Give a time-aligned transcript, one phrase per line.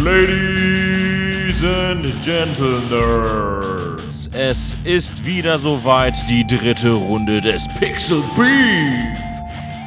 [0.00, 3.98] Ladies and Gentlemen,
[4.32, 6.14] es ist wieder soweit.
[6.28, 9.18] Die dritte Runde des Pixel Beef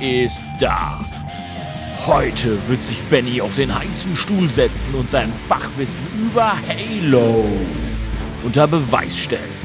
[0.01, 0.99] ist da.
[2.05, 7.45] Heute wird sich Benny auf den heißen Stuhl setzen und sein Fachwissen über Halo
[8.43, 9.61] unter Beweis stellen.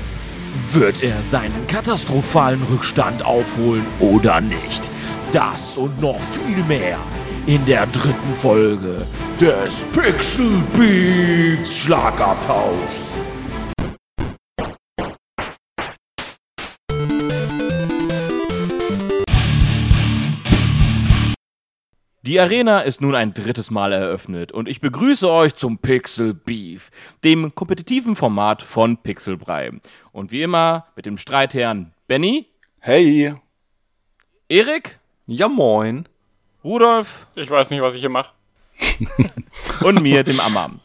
[0.72, 4.82] Wird er seinen katastrophalen Rückstand aufholen oder nicht?
[5.32, 6.98] Das und noch viel mehr
[7.46, 9.06] in der dritten Folge
[9.40, 13.06] des Pixel Beats Schlagabtauschs.
[22.22, 26.90] Die Arena ist nun ein drittes Mal eröffnet und ich begrüße euch zum Pixel Beef,
[27.22, 29.70] dem kompetitiven Format von Pixelbrei.
[30.10, 32.46] Und wie immer mit dem Streitherrn Benny.
[32.80, 33.34] Hey.
[34.48, 34.98] Erik.
[35.28, 36.08] Ja, moin.
[36.66, 37.28] Rudolf.
[37.36, 38.34] Ich weiß nicht, was ich hier mache.
[39.84, 40.80] und mir, dem Ammam.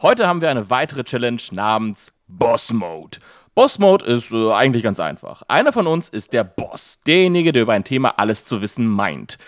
[0.00, 3.18] Heute haben wir eine weitere Challenge namens Boss Mode.
[3.54, 5.42] Boss Mode ist äh, eigentlich ganz einfach.
[5.46, 9.38] Einer von uns ist der Boss, derjenige, der über ein Thema alles zu wissen meint.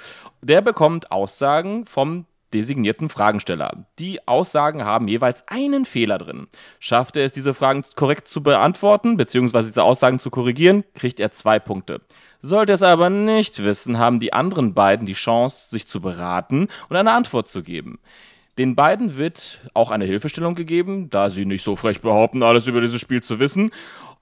[0.43, 3.85] Der bekommt Aussagen vom designierten Fragensteller.
[3.99, 6.47] Die Aussagen haben jeweils einen Fehler drin.
[6.79, 11.33] Schafft er es, diese Fragen korrekt zu beantworten, beziehungsweise diese Aussagen zu korrigieren, kriegt er
[11.33, 12.01] zwei Punkte.
[12.47, 16.97] Sollte es aber nicht wissen, haben die anderen beiden die Chance, sich zu beraten und
[16.97, 17.99] eine Antwort zu geben.
[18.59, 22.83] Den beiden wird auch eine Hilfestellung gegeben, da sie nicht so frech behaupten, alles über
[22.83, 23.71] dieses Spiel zu wissen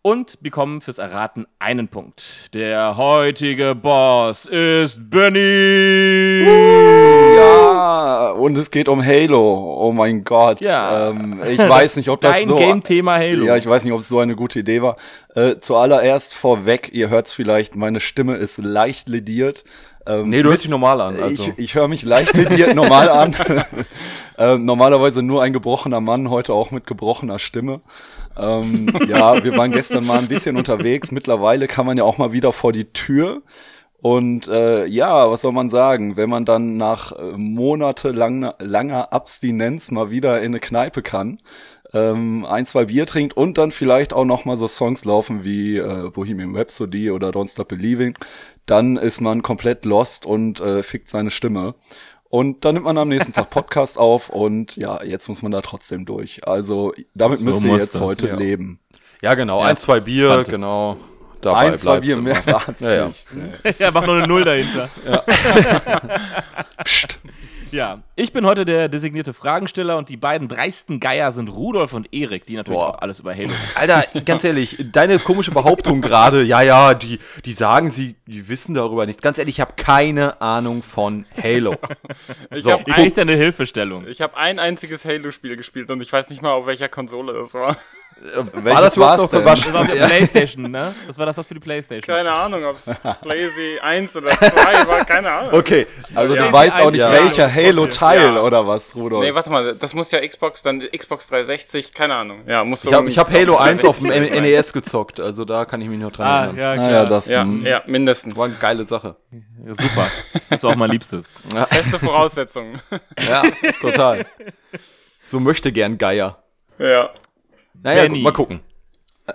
[0.03, 2.55] und bekommen fürs Erraten einen Punkt.
[2.55, 6.47] Der heutige Boss ist Benny!
[7.83, 9.77] Ja, und es geht um Halo.
[9.80, 10.61] Oh mein Gott.
[10.61, 11.11] Ja.
[11.11, 12.56] Ähm, ich weiß nicht, ob das Dein so.
[12.56, 13.44] Game-Thema Halo.
[13.44, 14.97] Ja, ich weiß nicht, ob es so eine gute Idee war.
[15.34, 19.64] Äh, zuallererst vorweg, ihr hört es vielleicht, meine Stimme ist leicht lediert.
[20.06, 21.20] Ähm, Nee, du hörst dich normal an.
[21.20, 21.42] Also.
[21.42, 23.34] Ich, ich höre mich leicht lediert normal an.
[24.38, 27.80] äh, normalerweise nur ein gebrochener Mann, heute auch mit gebrochener Stimme.
[28.38, 31.10] Ähm, ja, wir waren gestern mal ein bisschen unterwegs.
[31.10, 33.43] Mittlerweile kann man ja auch mal wieder vor die Tür.
[34.02, 39.92] Und äh, ja, was soll man sagen, wenn man dann nach äh, monatelanger langer Abstinenz
[39.92, 41.38] mal wieder in eine Kneipe kann,
[41.92, 45.76] ähm, ein, zwei Bier trinkt und dann vielleicht auch noch mal so Songs laufen wie
[45.78, 48.18] äh, Bohemian Rhapsody oder Don't Stop Believing,
[48.66, 51.76] dann ist man komplett lost und äh, fickt seine Stimme.
[52.28, 55.60] Und dann nimmt man am nächsten Tag Podcast auf und ja, jetzt muss man da
[55.60, 56.48] trotzdem durch.
[56.48, 58.34] Also damit So müsst ihr jetzt das, heute ja.
[58.36, 58.80] leben.
[59.22, 59.60] ja, genau.
[59.60, 61.12] Ja, ein, zwei Bier, fand es.
[61.42, 63.06] Dabei ein, zwei bleibst Bier mehr war's Ja, ja.
[63.08, 63.26] nicht.
[63.78, 64.88] ja, mach noch eine Null dahinter.
[66.84, 67.19] Psst.
[67.72, 72.12] Ja, ich bin heute der designierte Fragensteller und die beiden dreisten Geier sind Rudolf und
[72.12, 72.91] Erik, die natürlich Boah.
[72.97, 73.76] auch alles über Halo wissen.
[73.76, 78.75] Alter, ganz ehrlich, deine komische Behauptung gerade, ja, ja, die, die sagen, sie die wissen
[78.75, 79.22] darüber nichts.
[79.22, 81.75] Ganz ehrlich, ich habe keine Ahnung von Halo.
[82.50, 84.06] Ich So, habe Ich ein, ist eine Hilfestellung.
[84.06, 87.54] ich hab ein einziges Halo-Spiel gespielt und ich weiß nicht mal, auf welcher Konsole das
[87.54, 87.78] war.
[88.55, 89.41] Welches das überhaupt war's noch denn?
[89.41, 89.73] gewaschen?
[89.73, 90.95] Das war der Playstation, ne?
[91.06, 92.15] Das war das was für die Playstation.
[92.17, 92.84] Keine Ahnung, ob es
[93.23, 95.55] Blazy 1 oder 2 war, keine Ahnung.
[95.55, 96.47] Okay, also Ja.
[96.47, 97.12] du weißt auch nicht, Ja.
[97.12, 98.41] welcher Halo-Teil Ja.
[98.43, 99.25] oder was, Rudolf?
[99.25, 102.43] Nee, warte mal, das muss ja Xbox, dann Xbox 360, keine Ahnung.
[102.47, 104.43] Ja, muss so Ich habe ich hab Halo 1 auf dem 360 sein.
[104.44, 106.59] NES gezockt, also da kann ich mich noch dran Ah, erinnern.
[106.59, 106.91] ja, Ah, klar.
[106.91, 107.29] ja, das.
[107.29, 107.67] Ja, hm.
[107.67, 108.37] ja, mindestens.
[108.37, 109.17] War eine geile Sache.
[109.67, 110.06] Ja, super.
[110.50, 111.29] Das war auch mein Liebstes.
[111.71, 112.81] Beste Voraussetzungen.
[113.29, 113.43] Ja,
[113.81, 114.25] total.
[115.29, 116.39] So möchte gern Geier.
[116.79, 117.11] ja.
[117.82, 118.16] Naja, Benny.
[118.16, 118.60] gut, mal gucken.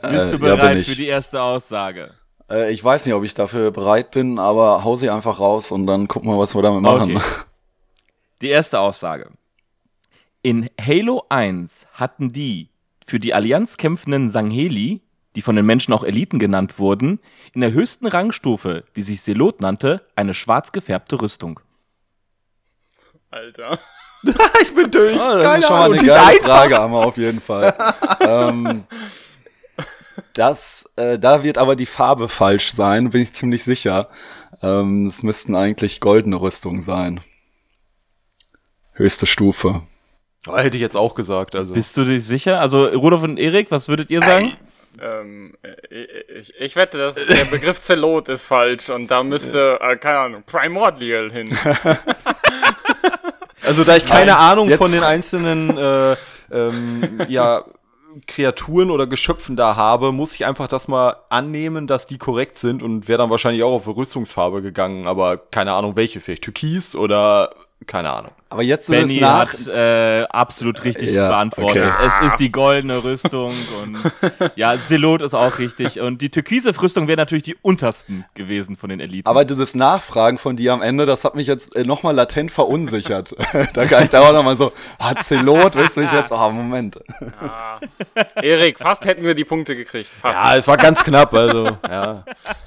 [0.09, 0.88] Bist du Äh, ja, bereit ich.
[0.90, 2.13] für die erste Aussage?
[2.50, 5.85] Äh, ich weiß nicht, ob ich dafür bereit bin, aber hau sie einfach raus und
[5.88, 7.16] dann gucken wir, was wir damit machen.
[7.18, 7.25] Okay.
[8.41, 9.31] Die erste Aussage.
[10.44, 12.69] In Halo 1 hatten die
[13.06, 15.02] für die Allianz kämpfenden Sangheli,
[15.35, 17.19] die von den Menschen auch Eliten genannt wurden,
[17.53, 21.59] in der höchsten Rangstufe, die sich Selot nannte, eine schwarz gefärbte Rüstung.
[23.31, 23.79] Alter.
[24.62, 25.20] Ich bin durch.
[25.20, 26.46] Ah, das Keine ist schon mal eine geile einfach.
[26.46, 27.74] Frage, haben wir auf jeden Fall.
[28.22, 28.84] ähm,
[30.34, 34.10] das, äh, da wird aber die Farbe falsch sein, bin ich ziemlich sicher.
[34.62, 37.22] Ähm, es müssten eigentlich goldene Rüstungen sein.
[38.94, 39.82] Höchste Stufe.
[40.47, 41.56] Oh, hätte ich jetzt auch gesagt.
[41.56, 41.73] Also.
[41.73, 42.59] Bist du dir sicher?
[42.59, 44.53] Also Rudolf und Erik, was würdet ihr sagen?
[45.00, 49.96] Ähm, äh, ich, ich wette, dass der Begriff Zelot ist falsch und da müsste, äh,
[49.97, 51.56] keine Ahnung, Primordial hin.
[53.67, 56.16] Also da ich keine Ahnung jetzt- von den einzelnen äh,
[56.52, 57.64] ähm, ja,
[58.25, 62.81] Kreaturen oder Geschöpfen da habe, muss ich einfach das mal annehmen, dass die korrekt sind
[62.81, 67.53] und wäre dann wahrscheinlich auch auf Rüstungsfarbe gegangen, aber keine Ahnung welche, vielleicht Türkis oder
[67.85, 68.31] keine Ahnung.
[68.49, 69.52] Aber jetzt ist Benny es nach.
[69.53, 71.84] hat äh, absolut richtig Ja, beantwortet.
[71.84, 72.08] okay.
[72.08, 73.53] Es ist die goldene Rüstung
[73.84, 73.97] und
[74.55, 75.99] ja, Zelot ist auch richtig.
[75.99, 79.28] Und die türkise Rüstung wäre natürlich die untersten gewesen von den Eliten.
[79.28, 83.35] Aber dieses Nachfragen von dir am Ende, das hat mich jetzt äh, nochmal latent verunsichert.
[83.73, 86.32] da kann ich da auch nochmal so, ah, Zelot, willst du mich jetzt?
[86.32, 86.99] Ah, Moment.
[87.41, 87.79] Ah.
[88.41, 90.09] Erik, fast hätten wir die Punkte gekriegt.
[90.22, 90.35] Fast.
[90.35, 92.23] Ja, es war ganz knapp, also, ja.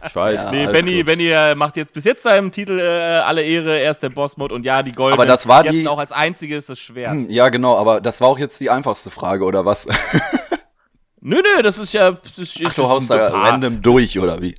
[0.06, 0.50] Ich weiß.
[0.50, 1.02] nee, alles Benny.
[1.02, 2.82] Benny äh, macht jetzt bis jetzt seinem Titel äh,
[3.20, 3.78] alle Ehre.
[3.80, 5.14] Er ist der Boss-Mode und ja, die goldene.
[5.14, 7.12] Aber das war die die- hatten auch als einziges das Schwert.
[7.12, 9.86] Hm, Ja, genau, aber das war auch jetzt die einfachste Frage, oder was?
[11.22, 12.12] Nö, nö, das ist ja.
[12.12, 14.54] Das ist, Ach, du das haust da paar- random durch, oder wie?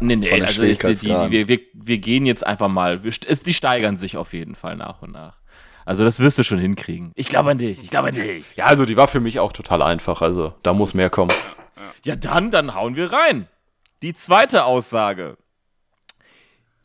[0.00, 1.30] Nee, nee, also jetzt, die, die, Schwierigkeitsgraden.
[1.32, 3.02] wir, wir, wir gehen jetzt einfach mal.
[3.02, 5.38] Wir, es, die steigern sich auf jeden Fall nach und nach.
[5.84, 7.10] Also, das wirst du schon hinkriegen.
[7.16, 8.46] Ich glaube an dich, ich glaube an dich.
[8.54, 11.32] Ja, also die war für mich auch total einfach, also da muss mehr kommen.
[12.04, 13.48] Ja, dann, dann hauen wir rein.
[14.02, 15.36] Die zweite Aussage.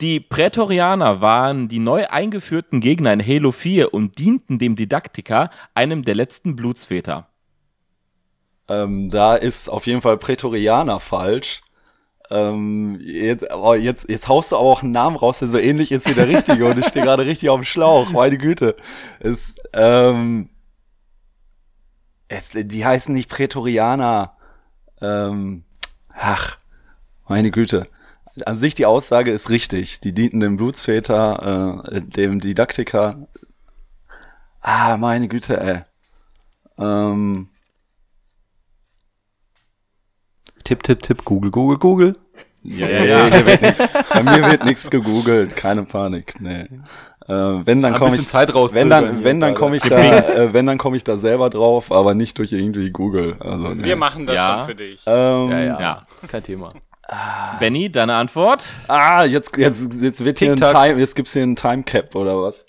[0.00, 6.04] Die Prätorianer waren die neu eingeführten Gegner in Halo 4 und dienten dem Didaktiker, einem
[6.04, 7.28] der letzten Blutsväter.
[8.68, 11.62] Ähm, da ist auf jeden Fall Prätorianer falsch.
[12.28, 15.92] Ähm, jetzt, aber jetzt, jetzt haust du aber auch einen Namen raus, der so ähnlich
[15.92, 18.76] ist wie der richtige und ich stehe gerade richtig auf dem Schlauch, meine Güte.
[19.20, 20.50] Es, ähm,
[22.30, 24.36] jetzt, die heißen nicht Prätorianer.
[25.00, 25.64] Ähm,
[26.12, 26.58] ach,
[27.28, 27.86] meine Güte.
[28.44, 30.00] An sich die Aussage ist richtig.
[30.00, 33.16] Die dienten dem Blutsväter, äh, dem Didaktiker.
[34.60, 35.80] Ah, meine Güte, ey.
[36.78, 37.48] Ähm,
[40.64, 42.16] Tipp, Tipp, Tipp, Google, Google, Google.
[42.62, 43.26] Ja, ja, ja.
[43.26, 43.78] Hier wird nicht,
[44.12, 46.40] bei mir wird nichts gegoogelt, keine Panik.
[46.40, 46.62] Nee.
[47.28, 47.32] Äh,
[47.64, 48.74] wenn dann Ein komme bisschen ich, Zeit raus.
[48.74, 51.92] wenn dann, wenn dann komme ich da, äh, wenn dann komme ich da selber drauf,
[51.92, 53.36] aber nicht durch irgendwie Google.
[53.38, 53.84] Also nee.
[53.84, 54.58] Wir machen das Ja.
[54.58, 55.00] schon für dich.
[55.06, 56.06] Ähm, Ja, ja, Ja.
[56.28, 56.68] Kein Thema.
[57.60, 58.72] Benny, deine Antwort?
[58.88, 60.56] Ah, jetzt, jetzt, jetzt wird hier ein.
[60.56, 62.66] Time, jetzt gibt's hier einen Time Cap oder was?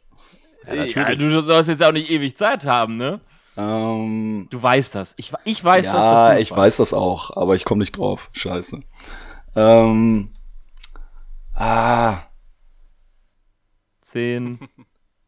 [0.71, 3.19] Ja, du sollst jetzt auch nicht ewig Zeit haben, ne?
[3.55, 5.15] Ähm, Du weißt das.
[5.17, 6.05] Ich, ich weiß das.
[6.05, 8.29] ja, du nicht ich weiß das auch, aber ich komme nicht drauf.
[8.33, 8.81] Scheiße.
[9.55, 10.31] Ähm,
[11.55, 12.17] ah,
[14.01, 14.59] Zehn,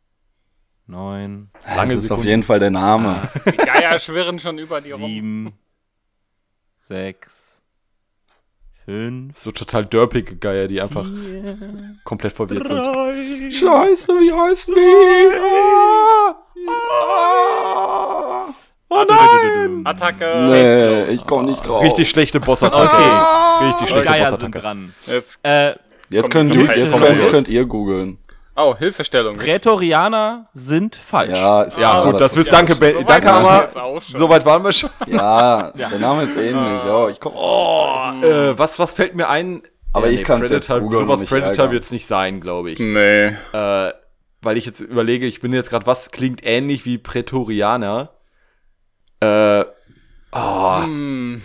[0.85, 3.27] neun, lange das ist auf jeden Fall der Name.
[3.45, 5.01] Die Geier schwirren schon über die rum.
[5.01, 5.53] sieben,
[6.87, 7.38] sechs,
[8.89, 11.05] fünf, So total dörpige Geier, die einfach
[12.03, 12.75] komplett verwirrt sind.
[12.77, 15.35] drei, Scheiße, wie heißt die?
[18.91, 19.81] Oh nein!
[19.85, 20.25] Attacke.
[20.49, 21.83] Nee, ich komme nicht drauf.
[21.83, 22.95] Richtig schlechte Bossattacke.
[22.95, 23.65] Okay.
[23.67, 24.59] Richtig Die schlechte Geier sind Bossattacke.
[24.61, 24.93] dran.
[25.05, 25.39] Jetzt.
[25.43, 25.75] Äh,
[26.11, 28.17] Jetzt ihr, Beispiel jetzt könnt, könnt ihr googeln.
[28.61, 29.37] Oh, Hilfestellung.
[29.37, 31.37] Prätorianer sind falsch.
[31.39, 34.19] Ja, ist Ja, gut, das ist- wird, danke, Ben, So weit danke, schon.
[34.19, 34.89] Soweit waren wir schon.
[35.07, 36.83] Ja, der Name ist ähnlich.
[36.83, 39.61] Ja, ich komm, oh, Äh, was, was fällt mir ein?
[39.93, 42.79] Aber Äh, ich Predator, googeln und Sowas Predator wird es nicht sein, glaube ich.
[42.79, 43.27] Nee.
[43.53, 43.93] Äh,
[44.41, 48.09] weil ich jetzt überlege, ich bin jetzt gerade, was klingt ähnlich wie Prätorianer?
[49.21, 49.63] Äh,
[50.33, 51.41] oh, Hm.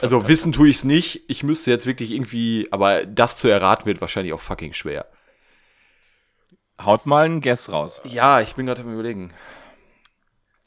[0.00, 1.22] Also wissen tue ich es nicht.
[1.28, 5.06] Ich müsste jetzt wirklich irgendwie, aber das zu erraten wird wahrscheinlich auch fucking schwer.
[6.82, 8.00] Haut mal einen Guess raus.
[8.04, 9.32] Ja, ich bin gerade am überlegen.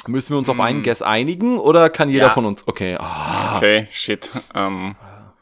[0.06, 2.34] Müssen wir uns auf einen Guess einigen oder kann jeder Ja.
[2.34, 2.68] von uns?
[2.68, 4.30] Okay, ah, Okay, shit.
[4.54, 4.95] Ähm,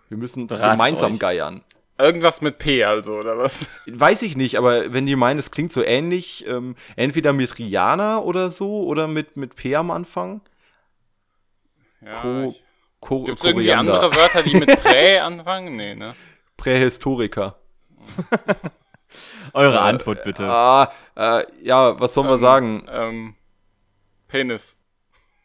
[0.09, 1.19] wir müssen gemeinsam euch.
[1.19, 1.61] geiern.
[1.97, 3.69] irgendwas mit P also, oder was?
[3.87, 8.19] Weiß ich nicht, aber wenn die meinen, es klingt so ähnlich, ähm, entweder mit Rihanna
[8.19, 10.41] oder so oder mit, mit P am Anfang.
[12.03, 12.63] Ja, Ko ich-
[13.01, 13.95] Ko Gibt's irgendwie Koriander.
[14.01, 15.75] andere Wörter, die mit Prä anfangen?
[15.75, 16.15] Nee, ne?
[16.55, 17.55] Prähistoriker.
[19.53, 20.47] Eure Antwort bitte.
[20.47, 22.85] Ah, äh, ja, was sollen wir sagen?
[22.89, 23.35] Ähm,
[24.29, 24.77] Penis.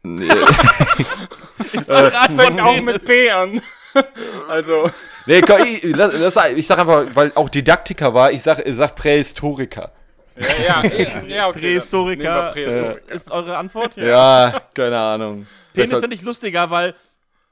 [0.04, 0.28] Nee,
[1.72, 2.94] Ist eure Das fängt auch Penis.
[2.94, 3.60] mit P an.
[4.48, 4.88] also,
[5.26, 8.76] nee komm, ich, lass, lass, ich sag einfach, weil auch Didaktiker war, ich sag, ich
[8.76, 9.90] sag Prähistoriker.
[10.36, 11.58] ja, ja, ja, ja okay.
[11.60, 12.98] Prähistoriker Prähistoriker.
[13.08, 13.96] ist, ist eure Antwort?
[13.96, 15.46] Ja, keine Ahnung.
[15.74, 16.94] Penis finde ich lustiger, weil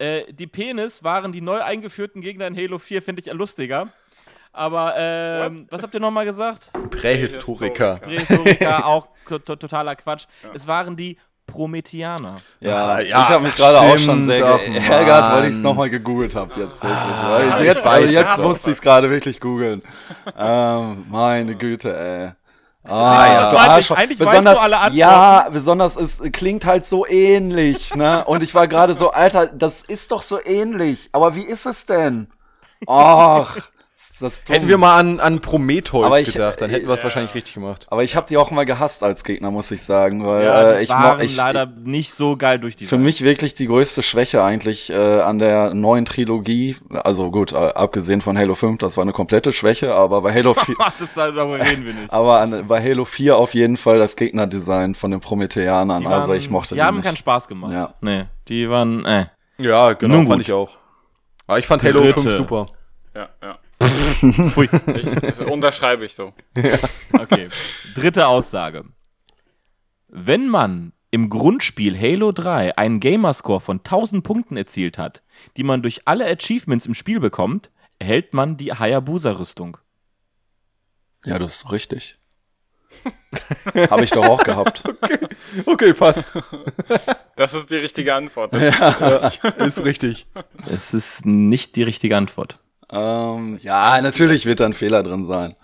[0.04, 3.88] äh, die Penis waren die neu eingeführten Gegner in Halo 4, finde ich lustiger.
[4.52, 6.70] Aber ähm, was habt ihr nochmal gesagt?
[6.90, 7.96] Prähistoriker.
[7.96, 10.26] Prähistoriker, auch to to- totaler Quatsch.
[10.54, 12.36] Es waren die Prometheaner.
[12.60, 15.62] Ja, Ja, ich habe mich gerade auch schon sehr geärgert, weil ich es Mann.
[15.62, 16.84] nochmal gegoogelt habe jetzt.
[16.84, 18.42] Ah, jetzt weiß, also jetzt ja.
[18.44, 19.82] musste ich es gerade wirklich googeln.
[20.38, 22.32] ähm, meine Güte, ey.
[22.86, 23.96] Ja, Ah, so eigentlich- Arschloch.
[23.96, 24.96] eigentlich weißt besonders, du alle Antworten.
[24.98, 28.24] Ja, besonders es klingt halt so ähnlich, ne?
[28.26, 31.08] Und ich war gerade so, Alter, das ist doch so ähnlich.
[31.12, 32.28] Aber wie ist es denn?
[32.86, 33.56] Ach,
[34.20, 37.04] das Hätten wir mal an, an Prometheus Aber ich- gedacht, dann hätten wir es ja.
[37.04, 37.86] wahrscheinlich richtig gemacht.
[37.90, 40.76] Aber ich habe die auch mal gehasst als Gegner, muss ich sagen, weil Ja, äh,
[40.78, 44.02] die ich waren ich leider nicht so geil durch die für mich wirklich die größte
[44.02, 46.76] Schwäche eigentlich äh, an der neuen Trilogie.
[46.90, 50.54] Also gut, äh, abgesehen von Halo 5, das war eine komplette Schwäche, aber bei Halo
[50.54, 52.10] 4 Ach, das, darüber reden wir nicht.
[52.12, 56.00] aber an, bei Halo 4 auf jeden Fall das Gegnerdesign von den Prometheanern.
[56.02, 57.04] Die also waren- ich mochte Die die haben nicht.
[57.06, 57.72] keinen Spaß gemacht.
[57.72, 57.94] Ja.
[58.00, 59.26] Nee, die waren, äh.
[59.58, 60.46] Ja, genau, Nun fand gut.
[60.48, 60.76] ich auch.
[61.46, 62.20] Aber ich fand Halo Dritte.
[62.22, 62.66] 5 super.
[63.14, 63.56] Ja, ja.
[64.50, 64.68] Pfui.
[64.94, 66.32] Ich, unterschreibe ich so.
[67.12, 67.48] Okay.
[67.94, 68.84] Dritte Aussage.
[70.08, 75.22] Wenn man im Grundspiel Halo 3 einen Gamerscore von 1000 Punkten erzielt hat,
[75.56, 79.76] die man durch alle Achievements im Spiel bekommt, erhält man die Hayabusa-Rüstung.
[81.24, 82.16] Ja, das ist richtig.
[83.90, 84.82] habe ich doch auch gehabt.
[85.66, 86.24] Okay, passt.
[87.36, 88.52] Das ist die richtige Antwort.
[88.52, 90.26] Das ist richtig.
[90.66, 92.58] Es ist nicht die richtige Antwort.
[92.94, 95.56] Ähm, ja, natürlich wird da ein Fehler drin sein.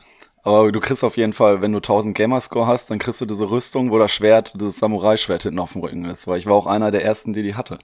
[0.42, 3.50] Aber du kriegst auf jeden Fall, wenn du 1000 Gamerscore hast, dann kriegst du diese
[3.50, 6.66] Rüstung, wo das Schwert, das Samurai-Schwert hinten auf dem Rücken ist, weil ich war auch
[6.66, 7.78] einer der ersten, die die hatte.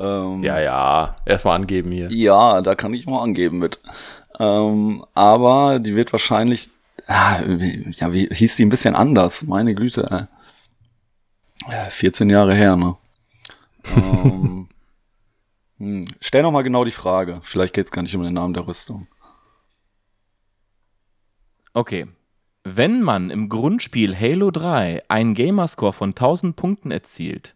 [0.00, 1.16] Ähm, Ja, ja.
[1.26, 2.10] Erstmal angeben hier.
[2.10, 3.80] Ja, da kann ich mal angeben mit.
[4.40, 6.70] Ähm, aber die wird wahrscheinlich,
[7.06, 9.42] ah, wie- ja, wie hieß die ein bisschen anders?
[9.42, 10.28] Meine Güte.
[11.70, 12.96] Ja, 14 Jahre her, ne?
[13.96, 14.67] ähm,
[15.78, 16.04] hm.
[16.20, 17.40] Stell noch mal genau die Frage.
[17.42, 19.06] Vielleicht geht's gar nicht um den Namen der Rüstung.
[21.72, 22.06] Okay.
[22.64, 27.54] Wenn man im Grundspiel Halo 3 einen Gamerscore von 1000 Punkten erzielt,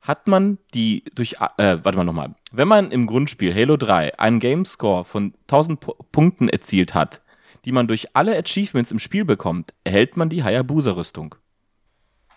[0.00, 2.34] hat man die durch, äh, warte mal nochmal.
[2.52, 7.22] Wenn man im Grundspiel Halo 3 einen Gamescore von 1000 Pu Punkten erzielt hat,
[7.64, 11.34] die man durch alle Achievements im Spiel bekommt, erhält man die Hayabusa-Rüstung.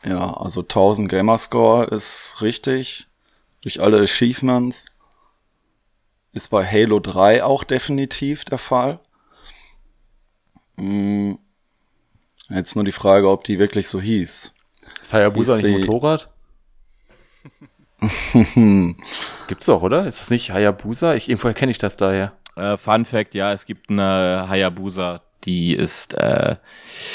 [0.06, 3.08] Ja, also 1000 Gamerscore ist richtig.
[3.62, 4.86] Durch alle Achievements.
[6.34, 9.00] Ist bei Halo 3 auch definitiv der Fall.
[10.78, 11.38] Hm.
[12.50, 14.52] Jetzt nur die Frage, ob die wirklich so hieß.
[15.02, 16.30] Ist Hayabusa Ist nicht die- Motorrad?
[19.48, 20.06] Gibt's doch, oder?
[20.08, 21.14] Ist das nicht Hayabusa?
[21.16, 22.34] Ich, irgendwoher kenne ich das daher.
[22.56, 26.58] Äh, Fun Fact, ja, es gibt eine Hayabusa, die ist, äh,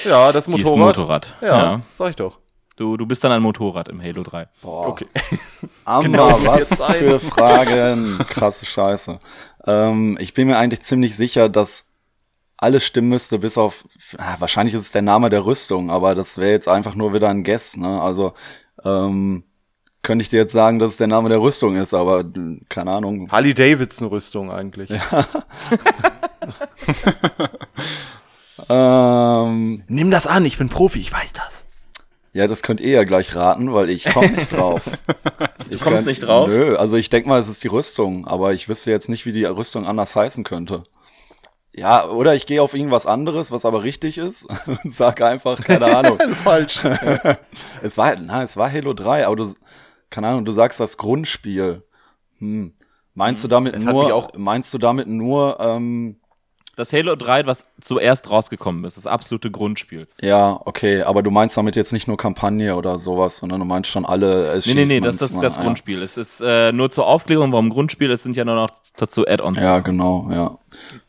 [0.05, 1.35] Ja, das die ist ein Motorrad.
[1.41, 2.39] Ja, sag ich doch.
[2.79, 4.47] Du, du bist dann ein Motorrad im Halo 3.
[4.63, 4.87] Boah.
[4.87, 5.07] Okay.
[5.85, 8.19] Amma, Genau, was für Fragen.
[8.19, 9.19] Krasse Scheiße.
[9.67, 11.87] Ähm, ich bin mir eigentlich ziemlich sicher, dass
[12.57, 13.85] alles stimmen müsste, bis auf,
[14.19, 17.29] ah, wahrscheinlich ist es der Name der Rüstung, aber das wäre jetzt einfach nur wieder
[17.29, 18.01] ein Guess, ne?
[18.01, 18.35] Also,
[18.85, 19.43] ähm,
[20.03, 22.25] könnte ich dir jetzt sagen, dass es der Name der Rüstung ist, aber
[22.69, 23.29] keine Ahnung.
[23.33, 24.91] Harley Davidson Rüstung eigentlich.
[28.69, 31.65] Ähm, Nimm das an, ich bin Profi, ich weiß das.
[32.39, 34.83] Ja, das könnt ihr ja gleich raten, weil ich komme nicht drauf.
[35.71, 36.49] Ich kommst könnt- nicht drauf?
[36.49, 39.33] Nö, also ich denk mal, es ist die Rüstung, aber ich wüsste jetzt nicht, wie
[39.33, 40.85] die Rüstung anders heißen könnte.
[41.75, 44.47] Ja, oder ich gehe auf irgendwas anderes, was aber richtig ist
[44.85, 46.17] und sage einfach, keine Ahnung.
[46.19, 46.79] Das ist falsch.
[47.83, 49.53] es war, na, es war Halo 3, aber du,
[50.09, 51.83] keine Ahnung, du sagst das Grundspiel.
[52.39, 52.73] Hm.
[53.15, 56.17] Meinst du damit nur, auch- meinst du damit nur, ähm,
[56.79, 60.07] Das Halo 3, was zuerst rausgekommen ist, das absolute Grundspiel.
[60.21, 63.91] ja, okay, aber du meinst damit jetzt nicht nur Kampagne oder sowas, sondern du meinst
[63.91, 65.65] schon alle Nee, nee, nee, das, das ist Achievements, das ne?
[65.65, 66.03] Grundspiel.
[66.03, 69.61] Es ist äh, nur zur Aufklärung, warum Grundspiel, es sind ja nur noch dazu Add-ons.
[69.61, 70.57] Ja, genau, ja.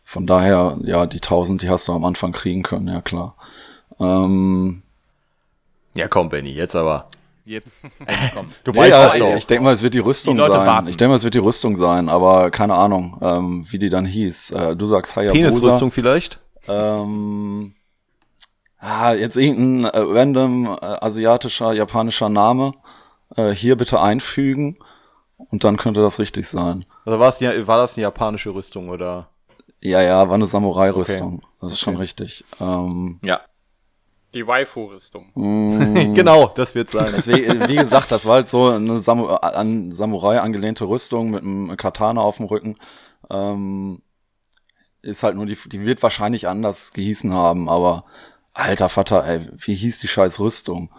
[0.04, 3.36] Von daher, ja, die 1000, die hast du am Anfang kriegen können, ja klar.
[4.00, 4.82] Ähm,
[5.94, 7.10] Ja, komm, Benny, jetzt aber.
[7.50, 7.84] Jetzt,
[8.36, 8.50] komm.
[8.64, 9.36] Du ja, weißt ja, das doch.
[9.36, 10.68] ich denke mal, es wird die Rüstung Die Leute sein.
[10.68, 10.88] warten.
[10.88, 14.06] Ich denke mal, es wird die Rüstung sein, aber keine Ahnung, ähm, wie die dann
[14.06, 14.52] hieß.
[14.52, 15.34] Äh, du sagst Hayabusa.
[15.46, 16.40] Penisrüstung vielleicht?
[16.68, 17.74] Ähm,
[18.78, 22.74] ah, jetzt irgendein äh, random äh, asiatischer, japanischer Name
[23.36, 24.78] äh, hier bitte einfügen
[25.38, 26.86] und dann könnte das richtig sein.
[27.06, 29.30] Also war, es, ja- war das eine japanische Rüstung oder?
[29.82, 31.42] Ja, ja, war eine Samurai-Rüstung.
[31.62, 32.02] Das ist schon Okay.
[32.04, 32.44] richtig.
[32.60, 33.40] Ähm, Ja.
[34.34, 35.32] Die Waifu-Rüstung.
[36.14, 37.14] genau, das wird sein.
[37.16, 41.76] Deswegen, wie gesagt, das war halt so eine Samu an Samurai angelehnte Rüstung mit einem
[41.78, 42.76] Katana auf dem Rücken.
[43.30, 44.02] Ähm,
[45.02, 48.06] ist halt nur die, die wird wahrscheinlich anders gehießen haben, aber
[48.54, 50.92] alter Vater, ey, wie hieß die scheiß Rüstung?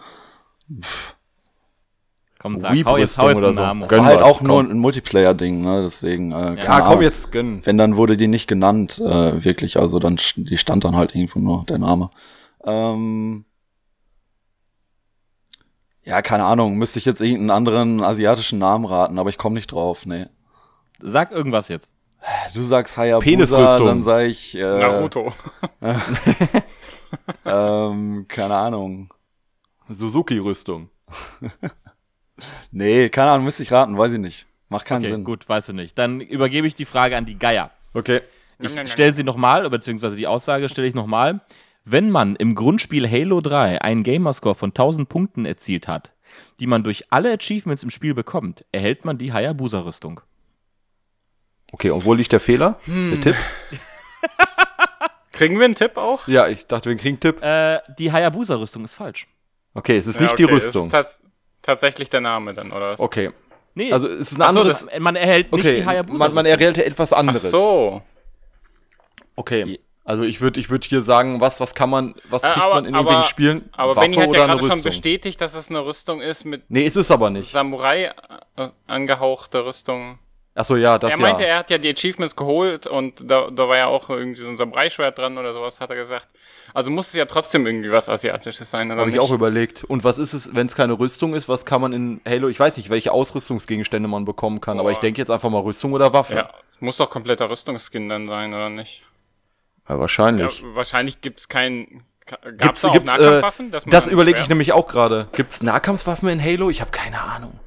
[2.39, 3.61] Komm, sag, hau jetzt, hau jetzt oder so.
[3.61, 3.81] Namen.
[3.81, 4.71] Das Gönn war halt was, auch nur komm.
[4.71, 5.83] ein Multiplayer-Ding, ne?
[5.83, 7.01] Deswegen, äh, Ja, komm Ahnung.
[7.03, 7.61] jetzt, gönn.
[7.63, 9.77] Wenn, dann wurde die nicht genannt, äh, wirklich.
[9.77, 12.09] Also dann, die stand dann halt irgendwo nur, der Name.
[12.63, 13.45] Ähm,
[16.03, 19.71] ja, keine Ahnung, müsste ich jetzt irgendeinen anderen asiatischen Namen raten, aber ich komme nicht
[19.71, 20.25] drauf, nee.
[20.99, 21.93] Sag irgendwas jetzt.
[22.53, 23.87] Du sagst Hayabusa, Penisrüstung.
[23.87, 25.33] dann sag ich, äh, Naruto.
[27.45, 29.13] ähm, keine Ahnung.
[29.89, 30.89] Suzuki-Rüstung.
[32.71, 34.47] Nee, keine Ahnung, müsste ich raten, weiß ich nicht.
[34.69, 35.23] Macht keinen Okay, Sinn.
[35.23, 35.97] gut, weißt du nicht.
[35.97, 37.69] Dann übergebe ich die Frage an die Geier.
[37.93, 38.21] Okay.
[38.57, 41.41] Ich stelle sie nochmal, beziehungsweise die Aussage stelle ich nochmal.
[41.83, 46.13] Wenn man im Grundspiel Halo 3 einen Gamerscore von 1000 Punkten erzielt hat,
[46.59, 50.21] die man durch alle Achievements im Spiel bekommt, erhält man die Hayabusa-Rüstung.
[51.71, 52.77] Okay, und wo liegt der Fehler?
[52.85, 53.11] Hm.
[53.11, 53.35] Der Tipp?
[55.31, 56.27] Kriegen wir einen Tipp auch?
[56.27, 57.41] Ja, ich dachte, wir kriegen einen Tipp.
[57.41, 59.27] Äh, die Hayabusa-Rüstung ist falsch.
[59.73, 60.85] Okay, es ist Ja, nicht okay, die Rüstung.
[60.87, 61.21] Ist tats
[61.61, 62.99] tatsächlich der Name dann, oder was?
[62.99, 63.31] Okay.
[63.73, 64.85] Nee, Also es ist ein Ach so, anderes.
[64.85, 66.19] das- man erhält nicht okay, die Hayabusa-Rüstung.
[66.19, 67.49] man, man erhält etwas Ach anderes.
[67.49, 68.01] so.
[69.35, 69.79] Okay.
[70.03, 72.75] Also ich würde ich würd hier sagen, was, was kann man, was Äh, kriegt aber-
[72.75, 73.69] man in irgendwelchen aber- Spielen?
[73.73, 76.85] Aber Waffe Benny hat ja gerade schon bestätigt, dass es eine Rüstung ist mit Nee,
[76.85, 77.51] ist es aber nicht.
[77.51, 78.05] Samurai
[78.57, 80.17] äh, angehauchte Rüstung.
[80.53, 81.49] Achso, ja, das er meinte, ja.
[81.49, 84.57] er hat ja die Achievements geholt und da, da war ja auch irgendwie so ein
[84.57, 86.27] Samurai-Schwert dran oder sowas, hat er gesagt.
[86.73, 89.85] Also muss es ja trotzdem irgendwie was Asiatisches sein, oder Habe ich auch überlegt.
[89.85, 91.47] Und was ist es, wenn es keine Rüstung ist?
[91.47, 92.49] Was kann man in Halo?
[92.49, 94.93] Ich weiß nicht, welche Ausrüstungsgegenstände man bekommen kann, aber Boah.
[94.93, 96.35] ich denke jetzt einfach mal Rüstung oder Waffe.
[96.35, 96.49] Ja,
[96.81, 99.03] muss doch kompletter Rüstungsskin dann sein, oder nicht?
[99.91, 100.63] Ja, Ja, wahrscheinlich.
[100.73, 102.03] wahrscheinlich gibt's kein.
[102.25, 103.67] Gab Gibt's, es auch gibt's, Nahkampfwaffen?
[103.67, 105.27] äh, dass man das überlege ich nämlich auch gerade.
[105.33, 106.69] Gibt es Nahkampfwaffen in Halo?
[106.69, 107.59] Ich habe keine Ahnung.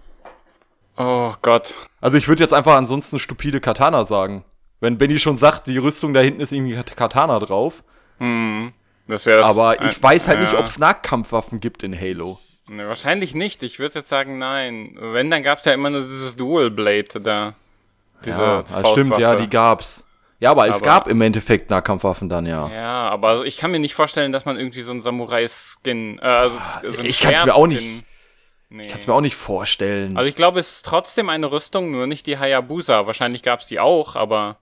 [0.96, 1.74] Oh Gott.
[2.00, 4.44] Also ich würde jetzt einfach ansonsten stupide Katana sagen.
[4.80, 7.82] Wenn Benny schon sagt, die Rüstung da hinten ist irgendwie Kat- Katana drauf.
[8.18, 8.72] Hm.
[9.06, 9.48] Das wäre das.
[9.48, 10.58] aber ich äh, weiß halt nicht, ja.
[10.58, 12.38] ob es Nahkampfwaffen gibt in Halo.
[12.68, 13.62] Nee, wahrscheinlich nicht.
[13.62, 14.96] Ich würde jetzt sagen, nein.
[14.98, 17.54] Wenn, dann gab's ja immer nur dieses Dual Blade da.
[18.24, 20.04] Diese ja, das stimmt, ja, die gab's.
[20.44, 22.68] Ja, aber es Aber- gab im Endeffekt Nahkampfwaffen dann, ja.
[22.68, 26.24] Ja, aber also ich kann mir nicht vorstellen, dass man irgendwie so einen Samurai-Skin, äh,
[26.26, 26.58] also
[26.92, 28.04] so einen ich kann's mir auch nicht-
[28.70, 28.88] Nee.
[28.88, 30.16] Kannst mir auch nicht vorstellen.
[30.16, 33.06] Also ich glaube, es ist trotzdem eine Rüstung, nur nicht die Hayabusa.
[33.06, 34.56] Wahrscheinlich gab's die auch, aber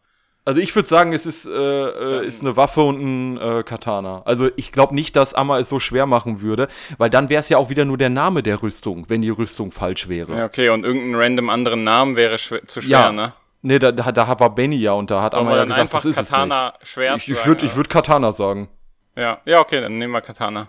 [0.45, 4.23] Also ich würde sagen, es ist, äh, äh, ist eine Waffe und ein äh, Katana.
[4.25, 6.67] Also ich glaube nicht, dass Amma es so schwer machen würde,
[6.99, 9.71] weil dann wäre es ja auch wieder nur der Name der Rüstung, wenn die Rüstung
[9.73, 10.37] falsch wäre.
[10.37, 13.13] ja, okay, und irgendein random anderen Namen wäre schwer, zu schwer, Ja.
[13.13, 13.33] ne?
[13.63, 15.99] Nee, da, da, da war Benny ja und da hat Sollen ja dann gesagt, einfach
[16.03, 17.29] das ist Katana es nicht.
[17.29, 18.69] Ich, ich würde würd Katana sagen.
[19.17, 20.69] Ja, ja, okay, dann nehmen wir Katana.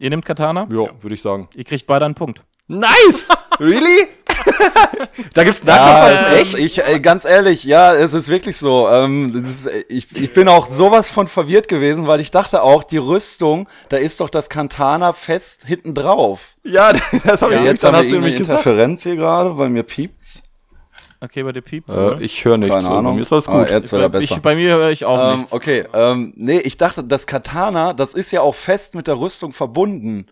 [0.00, 0.66] Ihr nehmt Katana?
[0.70, 1.48] Ja, würde ich sagen.
[1.54, 2.40] Ihr kriegt beide einen Punkt.
[2.68, 3.28] Nice!
[3.60, 4.08] really?
[5.34, 6.40] da gibt's Ja, Nahkampf.
[6.40, 8.88] es ist, ich, äh, ganz ehrlich, ja, es ist wirklich so.
[8.88, 12.82] Ähm, ist, äh, ich, ich bin auch sowas von verwirrt gewesen, weil ich dachte auch,
[12.82, 16.56] die Rüstung, da ist doch das Kantana fest hinten drauf.
[16.64, 16.92] ja,
[17.24, 18.60] das habe Ja, ich jetzt dann hast du nämlich eine gesagt.
[18.66, 20.42] Interferenz hier gerade, bei mir piept's.
[21.22, 22.74] Okay, bei dir piept's, Äh, ich höre nichts.
[22.74, 23.14] Keine so, bei Ahnung.
[23.14, 23.70] Mir ist alles Ah, gut.
[23.70, 24.34] jetzt wird er bei, besser.
[24.36, 25.52] ich, bei mir höre ich auch Ähm, nichts.
[25.52, 29.52] okay, ähm, nee, ich dachte, das Katana, das ist ja auch fest mit der Rüstung
[29.52, 30.26] verbunden.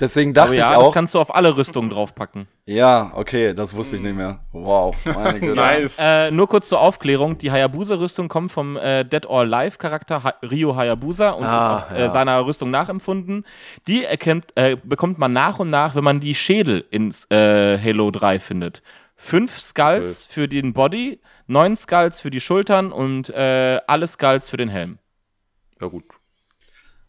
[0.00, 0.94] Deswegen dachte Aber ja, ich das auch.
[0.94, 2.48] kannst du auf alle Rüstungen draufpacken.
[2.64, 4.40] Ja, okay, das wusste ich nicht mehr.
[4.50, 5.54] Wow, meine Güte.
[5.54, 5.98] Nice.
[6.00, 10.74] Äh, nur kurz zur Aufklärung: Die Hayabusa-Rüstung kommt vom äh, Dead or Alive-Charakter ha Ryo
[10.74, 12.08] Hayabusa und Ah, ist auch äh, ja.
[12.08, 13.44] seiner Rüstung nachempfunden.
[13.86, 18.10] Die erkennt, äh, bekommt man nach und nach, wenn man die Schädel ins äh, Halo
[18.10, 18.82] 3 findet.
[19.24, 24.56] Fünf Skulls für den Body, neun Skulls für die Schultern und äh, alle Skulls für
[24.56, 24.98] den Helm.
[25.80, 26.02] Ja, gut.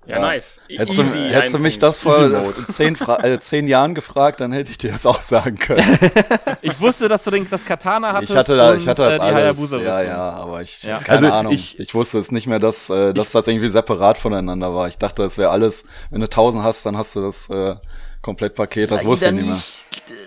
[0.05, 0.59] Ja, nice.
[0.67, 4.77] Hättest, du, hättest du mich das vor zehn, äh, zehn Jahren gefragt, dann hätte ich
[4.77, 5.97] dir das auch sagen können.
[6.61, 9.13] Ich wusste, dass du den, das Katana hattest Ich hatte da, und ich hatte das
[9.13, 9.71] äh, die alles.
[9.71, 10.99] Ja, ja, aber ich, Ja.
[10.99, 11.53] keine Also Ahnung.
[11.53, 14.87] ich- Ich, wusste es nicht mehr, dass, äh, dass das irgendwie separat voneinander war.
[14.87, 17.75] Ich dachte, das wäre alles, wenn du 1000 hast, dann hast du das äh,
[18.23, 18.89] Komplettpaket.
[18.89, 19.55] Das wusste ich nicht mehr.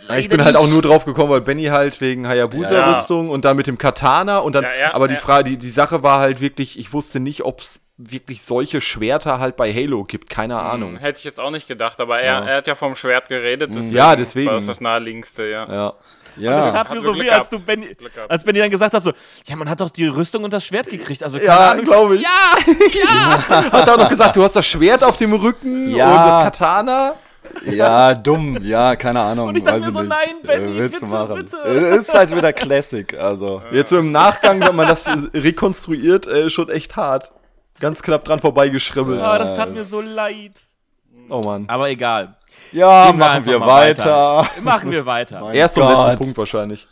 [0.09, 3.57] Ja, ich bin halt auch nur drauf gekommen, weil Benny halt wegen Hayabusa-Rüstung und dann
[3.57, 5.21] mit dem Katana und dann, Ja, ja, aber die ja.
[5.21, 9.41] Frage, die, die Sache war halt wirklich, ich wusste nicht, ob es wirklich solche Schwerter
[9.41, 10.91] halt bei Halo gibt, keine Ahnung.
[10.93, 12.47] Hm, Hätte ich jetzt auch nicht gedacht, aber er, Ja.
[12.47, 14.49] er hat ja vom Schwert geredet, deswegen, Ja, deswegen.
[14.49, 15.67] war das das naheliegendste, ja.
[15.73, 15.93] Ja.
[16.37, 17.97] Das Ja, tat Hat mir nur so weh, als du Benny,
[18.29, 19.13] als Benny dann gesagt hat, so,
[19.47, 21.25] ja, man hat doch die Rüstung und das Schwert gekriegt.
[21.25, 21.85] Also keine Ja, Ahnung.
[21.87, 22.23] glaube ich.
[22.23, 26.07] Ja, Hat auch noch gesagt, du hast das Schwert auf dem Rücken Ja.
[26.11, 27.15] und das Katana.
[27.67, 29.49] Ja, dumm, ja, keine Ahnung.
[29.49, 30.09] Und ich dachte mir so, nicht.
[30.09, 31.35] nein, Benny, Äh, willst du bitte, machen.
[31.37, 31.57] bitte.
[31.67, 33.63] Äh, Ist halt wieder Classic, also.
[33.73, 37.33] Jetzt so im Nachgang, wenn man das äh, rekonstruiert, äh, schon echt hart.
[37.81, 39.21] Ganz knapp dran vorbeigeschribbelt.
[39.21, 40.53] Ah, das tat mir so leid.
[41.29, 41.65] Oh Mann.
[41.69, 42.37] Aber egal.
[42.73, 44.47] Ja, Gehen wir machen wir mal weiter.
[44.63, 45.41] Machen wir weiter.
[45.41, 46.19] Mein Erst und letzten Gott.
[46.19, 46.87] Punkt wahrscheinlich.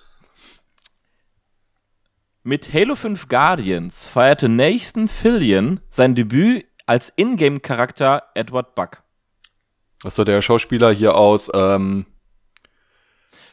[2.43, 9.03] Mit Halo 5 Guardians feierte Nathan Fillion sein Debüt als Ingame-Charakter Edward Buck.
[10.05, 12.05] Das doch der Schauspieler hier aus, ähm,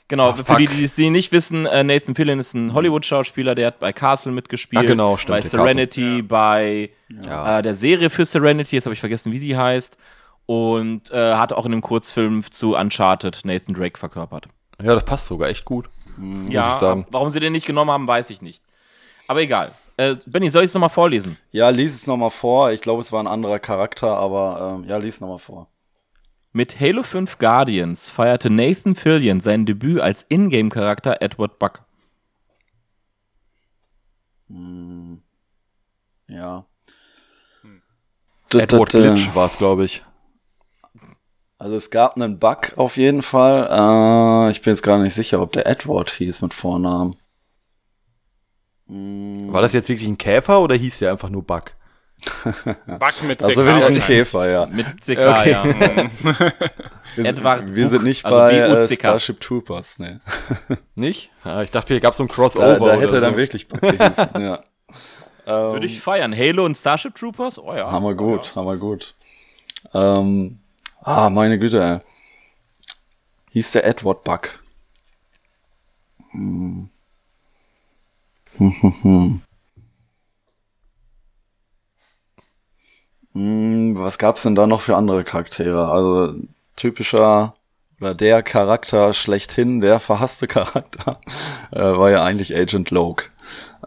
[0.09, 3.67] Genau, Ach, für die, die es nicht wissen, äh, Nathan Fillion ist ein Hollywood-Schauspieler, der
[3.67, 4.83] hat bei Castle mitgespielt.
[4.83, 6.89] Ah, genau, stimmt, Bei Serenity, bei
[7.23, 7.59] ja.
[7.59, 9.97] äh, der Serie für Serenity, jetzt habe ich vergessen, wie die heißt.
[10.47, 14.49] Und äh, hat auch in einem Kurzfilm zu Uncharted Nathan Drake verkörpert.
[14.83, 15.89] ja, das passt sogar echt gut.
[16.49, 17.05] ja, ich sagen.
[17.09, 18.61] warum sie den nicht genommen haben, weiß ich nicht.
[19.29, 19.71] Aber egal.
[19.95, 21.37] Äh, Benny, soll ich es nochmal vorlesen?
[21.51, 22.71] Ja, lies es nochmal vor.
[22.71, 25.69] Ich glaube, es war ein anderer Charakter, aber ähm, ja, lies es nochmal vor.
[26.53, 31.85] Mit Halo 5 Guardians feierte Nathan Fillion sein Debüt als Ingame-Charakter Edward Buck.
[36.27, 36.65] Ja.
[38.53, 40.03] Edward D- d- d- Glitch war es, glaube ich.
[41.57, 43.67] Also es gab einen Bug auf jeden Fall.
[44.49, 47.15] Äh, ich bin jetzt gar nicht sicher, ob der Edward hieß mit Vornamen.
[48.87, 51.73] War das jetzt wirklich ein Käfer oder hieß der einfach nur Bug?
[52.87, 54.07] Bug mit Also CK wirklich ein.
[54.07, 54.65] Käfer, ja.
[54.67, 55.63] Mit CK, ja.
[57.15, 58.95] Wir, Edward wir sind nicht also bei äh, B-U-C-K.
[59.09, 60.21] Starship Troopers, ne.
[60.95, 61.29] Nicht?
[61.43, 62.79] Ja, ich dachte, hier gab es so ein Da, Crossover.
[62.79, 63.37] da hätte oder er dann so.
[63.37, 64.63] wirklich Bug gehießen, ja.
[65.45, 66.33] Ähm, Würde ich feiern.
[66.33, 67.59] Halo und Starship Troopers?
[67.59, 67.91] Oh ja.
[67.91, 69.13] Hammer gut, hammer gut.
[69.93, 70.59] Ähm,
[71.01, 71.99] ah, meine Güte, ey.
[73.51, 74.59] Hieß der Edward Buck.
[76.31, 76.89] Hm.
[78.57, 79.41] Hm, hm,
[83.33, 83.97] hm.
[83.97, 85.89] Was gab's denn da noch für andere Charaktere?
[85.89, 86.35] Also
[86.75, 87.55] typischer
[87.99, 91.21] oder der Charakter schlechthin, der verhasste Charakter,
[91.71, 93.25] äh, war ja eigentlich Agent Loke,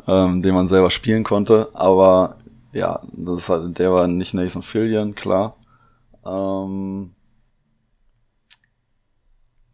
[0.07, 1.71] ähm, den man selber spielen konnte.
[1.75, 2.39] Aber
[2.73, 5.57] ja, das ist halt, der war nicht Nathan Fillion, klar.
[6.27, 7.15] Ähm,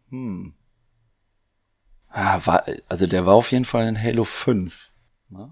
[0.09, 0.53] hm.
[2.09, 4.91] Ah, war, also der war auf jeden Fall in Halo 5.
[5.29, 5.49] Ne?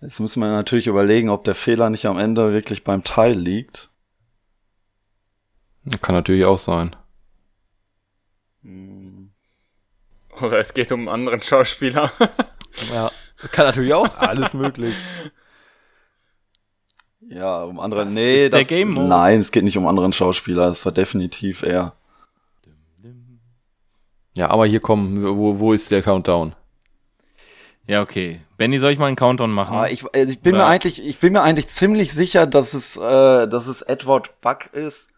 [0.00, 3.90] Jetzt müssen wir natürlich überlegen, ob der Fehler nicht am Ende wirklich beim Teil liegt.
[6.00, 6.96] Kann natürlich auch sein.
[10.40, 12.10] Oder es geht um einen anderen Schauspieler.
[12.94, 13.10] Ja.
[13.50, 14.94] Kann natürlich auch alles möglich.
[17.28, 18.04] Ja, um andere.
[18.04, 19.08] Das nee, ist der das, Game Mode.
[19.08, 20.68] Nein, es geht nicht um anderen Schauspieler.
[20.68, 21.96] Es war definitiv er.
[24.34, 26.54] Ja, aber hier kommen, wo, wo ist der Countdown?
[27.90, 28.40] Ja, okay.
[28.56, 29.76] Benny, soll ich mal einen Countdown machen?
[29.76, 32.96] Ah, ich, äh, ich bin mir eigentlich, ich bin mir eigentlich ziemlich sicher, dass es,
[32.96, 35.08] äh, dass es Edward Buck ist.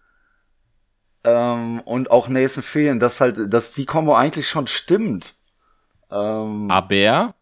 [1.22, 5.34] Ähm, und auch Nathan Fillion, dass halt, dass die Kombo eigentlich schon stimmt.
[6.10, 7.34] Ähm, Aber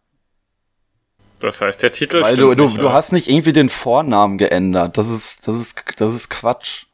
[1.39, 4.37] Das heißt, der Titel weil stimmt du, du, nicht, du hast nicht irgendwie den Vornamen
[4.37, 4.99] geändert.
[4.99, 6.87] Das ist, das ist, das ist Quatsch.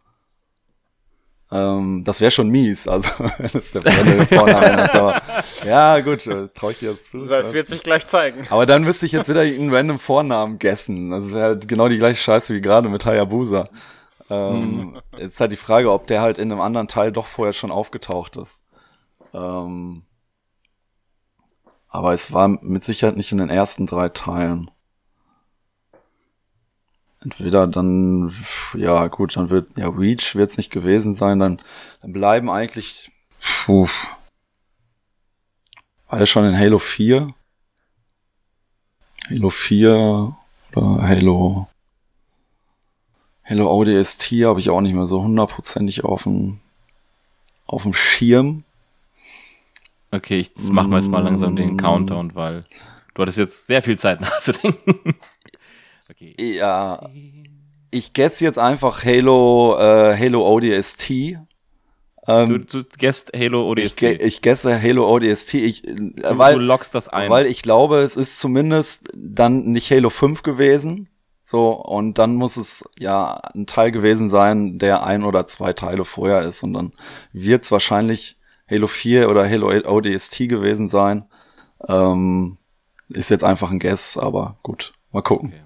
[1.53, 5.23] Ähm, das wäre schon mies, also wenn es der, den Vornamen änderst, aber,
[5.65, 7.27] Ja, gut, äh, trau ich dir jetzt zu.
[7.27, 8.43] Das wird sich gleich zeigen.
[8.51, 11.11] Aber dann müsste ich jetzt wieder einen random Vornamen guessen.
[11.11, 13.69] Das wäre halt genau die gleiche Scheiße wie gerade mit Hayabusa.
[14.29, 17.53] Ähm, Jetzt ist halt die Frage, ob der halt in einem anderen Teil doch vorher
[17.53, 18.65] schon aufgetaucht ist.
[19.33, 20.03] Ähm,
[21.89, 24.71] aber es war mit Sicherheit nicht in den ersten drei Teilen.
[27.21, 28.35] Entweder dann,
[28.75, 31.61] ja gut, dann wird, ja, Reach wird es nicht gewesen sein, dann,
[32.03, 33.89] dann bleiben eigentlich, puh,
[36.13, 37.35] der schon in Halo 4?
[39.29, 40.37] Halo 4
[40.75, 41.69] oder Halo
[43.45, 46.61] Halo ODST habe ich auch nicht mehr so hundertprozentig auf dem
[47.67, 48.65] auf dem Schirm.
[50.11, 51.57] Okay, ich machen wir jetzt mal langsam Mm.
[51.57, 52.65] den Countdown, weil
[53.15, 55.15] du hattest jetzt sehr viel Zeit nachzudenken.
[56.11, 56.35] Okay.
[56.39, 57.11] Ja,
[57.91, 61.39] ich guess jetzt einfach Halo äh, Halo ODST.
[62.27, 64.01] Du, Ähm, du guest Halo ich, ODST.
[64.01, 67.31] ge- ich guesse Halo ODST, ich, äh, du, du weil, lockst das ein.
[67.31, 71.09] weil ich glaube, es ist zumindest dann nicht Halo 5 gewesen.
[71.43, 76.05] So, und dann muss es ja ein Teil gewesen sein, der ein oder zwei Teile
[76.05, 76.65] vorher ist.
[76.65, 76.93] Und dann
[77.33, 78.37] wird es wahrscheinlich
[78.69, 81.27] Halo 4 oder Halo ODST gewesen sein.
[81.89, 82.57] Ähm,
[83.09, 85.51] ist jetzt einfach ein Guess, aber gut, mal gucken.
[85.51, 85.66] Okay.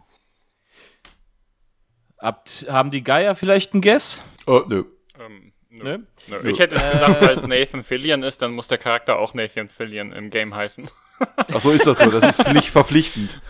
[2.21, 4.23] Habt, haben die Geier vielleicht einen Guess?
[4.47, 4.85] Oh, nö.
[5.19, 5.85] Ähm, nö.
[5.85, 6.07] Ne?
[6.29, 6.51] Nö.
[6.51, 9.69] Ich hätte jetzt gesagt, weil es Nathan Fillion ist, dann muss der Charakter auch Nathan
[9.69, 10.91] Fillion im Game heißen.
[11.37, 12.11] Ach so ist das so.
[12.11, 13.41] Das ist Pflicht verpflichtend.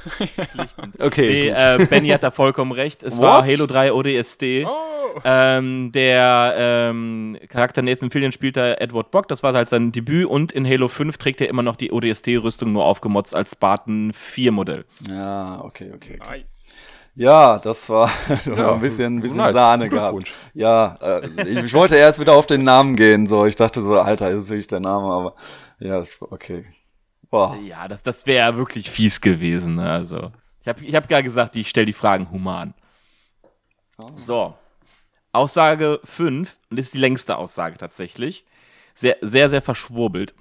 [0.98, 1.52] Okay.
[1.52, 1.87] Nee, gut.
[1.87, 3.02] äh, Benny hat da vollkommen recht.
[3.02, 3.24] Es What?
[3.24, 4.42] war Halo 3 ODST.
[4.64, 5.20] Oh.
[5.24, 10.26] Ähm, der ähm, Charakter Nathan Fillion spielt da Edward Bock, das war halt sein Debüt
[10.26, 14.52] und in Halo 5 trägt er immer noch die ODST-Rüstung nur aufgemotzt als Spartan 4
[14.52, 14.85] Modell.
[15.09, 16.18] Ja, okay, okay.
[16.20, 16.30] okay.
[16.30, 16.60] Nice.
[17.14, 18.11] Ja, das war
[18.46, 19.55] Ja, ein bisschen, ein bisschen nice.
[19.55, 20.31] Sahne gehabt.
[20.55, 23.46] Ja, äh, ich, ich wollte erst wieder auf den Namen gehen, so.
[23.46, 25.35] Ich dachte so, Alter, ist wirklich der Name, aber
[25.79, 26.64] ja, okay.
[27.31, 27.57] Boah.
[27.64, 29.77] Ja, das, das wäre wirklich fies gewesen.
[29.77, 29.88] Ne?
[29.90, 32.75] Also, ich habe ich hab gar gesagt, ich stelle die Fragen human.
[34.20, 34.55] So.
[35.33, 38.44] Aussage 5, und das ist die längste Aussage tatsächlich.
[38.94, 40.35] Sehr, sehr, sehr verschwurbelt.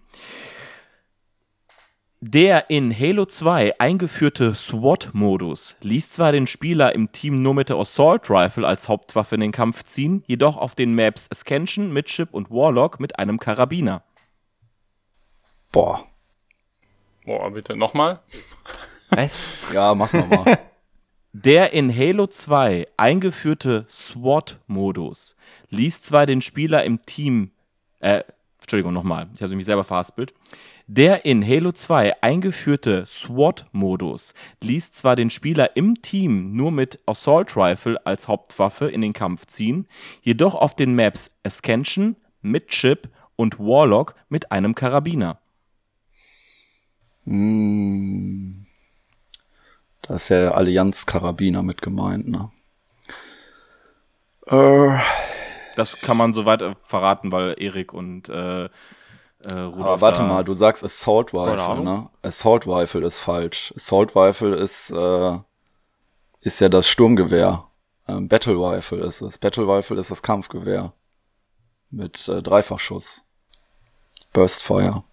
[2.22, 7.78] Der in Halo 2 eingeführte SWAT-Modus ließ zwar den Spieler im Team nur mit der
[7.78, 12.52] Assault Rifle als Hauptwaffe in den Kampf ziehen, jedoch auf den Maps Ascension, Midship und
[12.52, 14.04] Warlock mit einem Karabiner.
[15.72, 16.04] Boah.
[17.24, 18.20] Boah, bitte nochmal.
[19.12, 19.40] Was?
[19.74, 20.60] Ja, mach's nochmal.
[21.32, 25.38] Der in Halo 2 eingeführte SWAT-Modus
[25.70, 27.52] ließ zwar den Spieler im Team,
[28.02, 28.24] äh,
[28.60, 30.34] Entschuldigung, nochmal, ich habe mich selber verhaspelt.
[30.91, 37.56] Der in Halo 2 eingeführte SWAT-Modus ließ zwar den Spieler im Team nur mit Assault
[37.56, 39.88] Rifle als Hauptwaffe in den Kampf ziehen,
[40.23, 45.38] jedoch auf den Maps Ascension, Midship und Warlock mit einem Karabiner.
[47.25, 48.65] Hm.
[50.02, 52.49] Da ist ja Allianz-Karabiner mit gemeint, ne?
[54.47, 54.99] Äh,
[55.75, 58.69] Das kann man soweit äh, verraten, weil Erik und äh,
[59.43, 62.10] äh, Rudolf warte mal, du sagst Assault Rifle, ne?
[62.21, 63.73] Assault Rifle ist falsch.
[63.75, 65.38] Assault Rifle ist, äh,
[66.41, 67.65] ist ja das Sturmgewehr.
[68.08, 69.38] Ähm, Battle Rifle ist es.
[69.38, 70.93] Battle Rifle ist das Kampfgewehr.
[71.89, 73.21] Mit äh, Dreifachschuss.
[74.34, 75.04] Burstfire.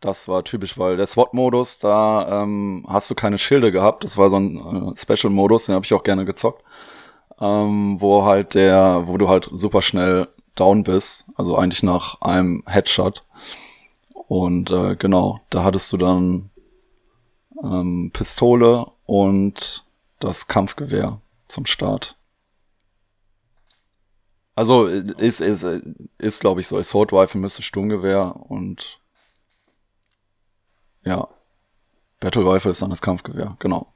[0.00, 4.04] Das war typisch, weil der SWAT-Modus, da ähm, hast du keine Schilde gehabt.
[4.04, 6.62] Das war so ein äh, Special-Modus, den habe ich auch gerne gezockt.
[7.40, 11.26] Ähm, wo halt der, wo du halt super schnell down bist.
[11.36, 13.24] Also eigentlich nach einem Headshot.
[14.12, 16.50] Und äh, genau, da hattest du dann
[17.62, 19.84] ähm, Pistole und
[20.20, 22.16] das Kampfgewehr zum Start.
[24.54, 25.80] Also äh, ist, ist, äh,
[26.18, 26.78] ist glaube ich, so.
[26.78, 29.00] Assault Rifle müsste Sturmgewehr und
[31.04, 31.26] ja,
[32.20, 33.92] Battle Rifle ist dann das Kampfgewehr, genau.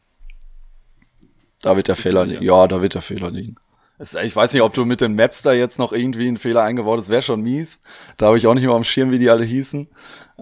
[1.62, 2.40] Da wird der Fehler sicher?
[2.40, 2.44] liegen.
[2.44, 3.56] Ja, da wird der Fehler liegen.
[3.98, 6.98] Ich weiß nicht, ob du mit den Maps da jetzt noch irgendwie einen Fehler eingebaut
[6.98, 7.08] hast.
[7.08, 7.80] Wäre schon mies.
[8.18, 9.88] Da habe ich auch nicht mehr am Schirm, wie die alle hießen.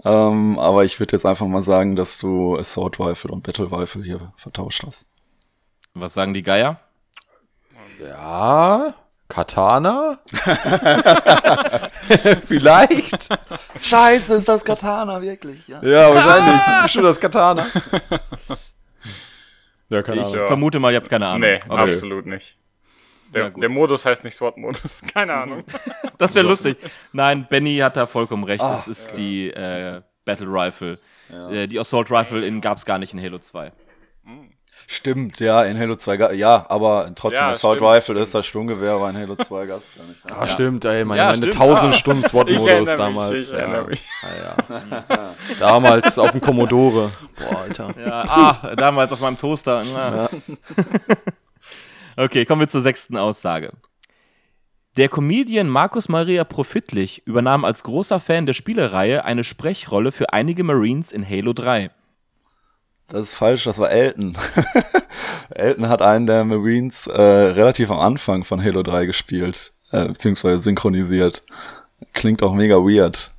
[0.03, 4.03] Ähm, aber ich würde jetzt einfach mal sagen, dass du Assault Rifle und Battle Rifle
[4.03, 5.05] hier vertauscht hast.
[5.93, 6.81] Was sagen die Geier?
[8.01, 8.93] Ja,
[9.29, 10.19] Katana?
[12.47, 13.29] Vielleicht.
[13.81, 15.65] Scheiße, ist das Katana wirklich?
[15.67, 15.81] Ja.
[15.81, 16.91] Ja, wahrscheinlich.
[16.91, 17.65] Schon das Katana.
[19.87, 20.39] Ja, keine Ich Ahnung.
[20.39, 20.47] Ja.
[20.47, 21.41] vermute mal, ihr habt keine Ahnung.
[21.41, 21.91] Nee, Okay.
[21.91, 22.57] absolut nicht.
[23.33, 25.01] Ja, Der, der Modus heißt nicht SWAT-Modus.
[25.13, 25.63] Keine Ahnung.
[26.17, 26.77] Das wäre lustig.
[27.11, 28.63] Nein, Benny hat da vollkommen recht.
[28.63, 30.97] Ah, das ist die äh, Battle Rifle.
[31.51, 33.73] Äh, die Assault Rifle in, gab es gar nicht in Halo 2.
[34.87, 38.19] Stimmt, ja, in Halo 2 ga- ja, aber trotzdem Ja, Assault stimmt, Rifle stimmt.
[38.19, 40.19] ist das Sturmgewehr, aber in Halo 2 gab es gar nicht.
[40.31, 41.55] Ah, stimmt, ey, meine, Ja, meine stimmt.
[41.55, 41.97] 1000 Ah.
[41.97, 43.31] Stunden SWAT-Modus damals.
[43.31, 43.57] mich, ich ja.
[43.57, 44.01] erinnere mich.
[44.21, 44.55] Ja,
[45.09, 45.31] ja.
[45.59, 47.11] Damals auf dem Commodore.
[47.37, 47.93] Boah, Alter.
[47.99, 49.83] Ja, ah, damals auf meinem Toaster.
[52.17, 53.73] Okay, kommen wir zur sechsten Aussage.
[54.95, 60.63] Der Comedian Markus Maria Profitlich übernahm als großer Fan der Spielereihe eine Sprechrolle für einige
[60.63, 61.91] Marines in Halo 3.
[63.07, 64.37] Das ist falsch, das war Elton.
[65.49, 70.61] Elton hat einen der Marines äh, relativ am Anfang von Halo 3 gespielt, äh, beziehungsweise
[70.61, 71.41] synchronisiert.
[72.13, 73.31] Klingt auch mega weird.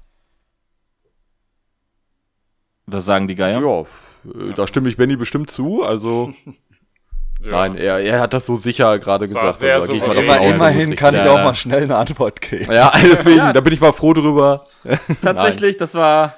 [2.84, 3.60] Was sagen die Geier?
[3.60, 5.82] Ja, äh, da stimme ich Benny bestimmt zu.
[5.82, 6.34] Also,
[7.46, 7.52] Ja.
[7.52, 9.58] nein, er, er hat das so sicher gerade gesagt.
[9.58, 10.26] sehr also, gehe ich mal souverän.
[10.28, 11.44] davon Aber aus, immerhin kann ich Ja, auch ja.
[11.44, 12.72] mal schnell eine Antwort geben.
[12.72, 14.64] Ja, deswegen, da bin ich mal froh drüber.
[15.22, 16.34] Tatsächlich, das war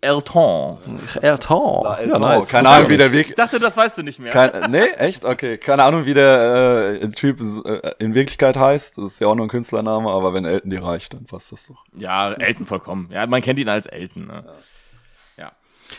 [0.00, 0.78] Elton.
[1.20, 1.84] Erton.
[1.84, 2.48] Ja, nice.
[2.48, 3.28] Keine Ahnung, wie der Weg.
[3.30, 4.32] Ich dachte, das weißt du nicht mehr.
[4.32, 5.24] Kein, nee, echt?
[5.24, 5.58] Okay.
[5.58, 8.98] Keine Ahnung, wie der äh, Typ äh, in Wirklichkeit heißt.
[8.98, 11.66] Das ist ja auch nur ein Künstlername, aber wenn Elton dir reicht, dann passt das
[11.66, 11.84] doch.
[11.96, 13.10] Ja, Elton vollkommen.
[13.12, 14.26] Ja, man kennt ihn als Elton.
[14.28, 14.44] Ne?
[14.46, 14.52] Ja.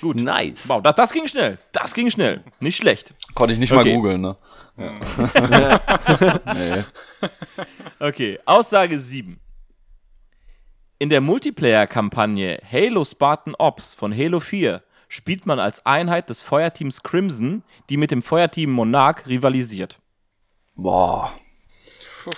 [0.01, 0.15] Gut.
[0.17, 0.67] Nice.
[0.67, 1.57] Wow, das, das ging schnell.
[1.71, 2.43] Das ging schnell.
[2.59, 3.13] Nicht schlecht.
[3.33, 3.89] Konnte ich nicht Okay.
[3.91, 4.35] mal googeln, ne?
[6.55, 6.83] nee.
[7.99, 9.39] Okay, Aussage 7.
[10.99, 17.03] In der Multiplayer-Kampagne Halo Spartan Ops von Halo 4 spielt man als Einheit des Feuerteams
[17.03, 19.99] Crimson, die mit dem Feuerteam Monarch rivalisiert.
[20.75, 21.33] Boah.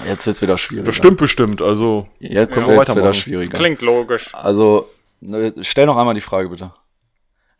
[0.08, 0.86] Jetzt wird's wieder schwierig.
[0.86, 1.62] Das stimmt bestimmt.
[1.62, 3.04] Also, Jetzt wir wird's wieder weitermachen.
[3.06, 3.58] Das schwieriger.
[3.58, 4.34] klingt logisch.
[4.34, 6.72] Also, ne, stell noch einmal die Frage bitte.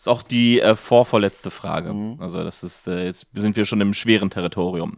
[0.02, 1.94] Ist auch die äh, vorvorletzte Frage.
[2.18, 4.98] Also das ist, äh, jetzt sind wir schon im schweren Territorium.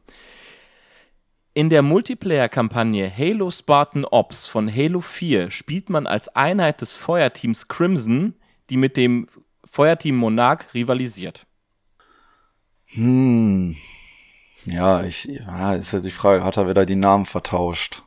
[1.54, 7.68] In der Multiplayer-Kampagne Halo Spartan Ops von Halo 4 spielt man als Einheit des Feuerteams
[7.68, 8.36] Crimson,
[8.70, 9.28] die mit dem
[9.70, 11.48] Feuerteam Monarch rivalisiert.
[12.94, 13.76] Hm.
[14.68, 18.04] Ja, ich, ja, ist ja die Frage, hat er wieder die Namen vertauscht?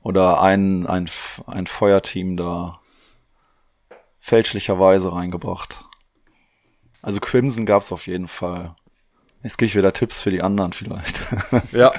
[0.00, 1.10] Oder ein, ein,
[1.46, 2.77] ein Feuerteam da
[4.28, 5.84] fälschlicherweise reingebracht?
[7.02, 8.74] Also Crimson gab's auf jeden Fall.
[9.42, 11.20] Jetzt gebe ich wieder Tipps für die anderen vielleicht.
[11.72, 11.92] ja,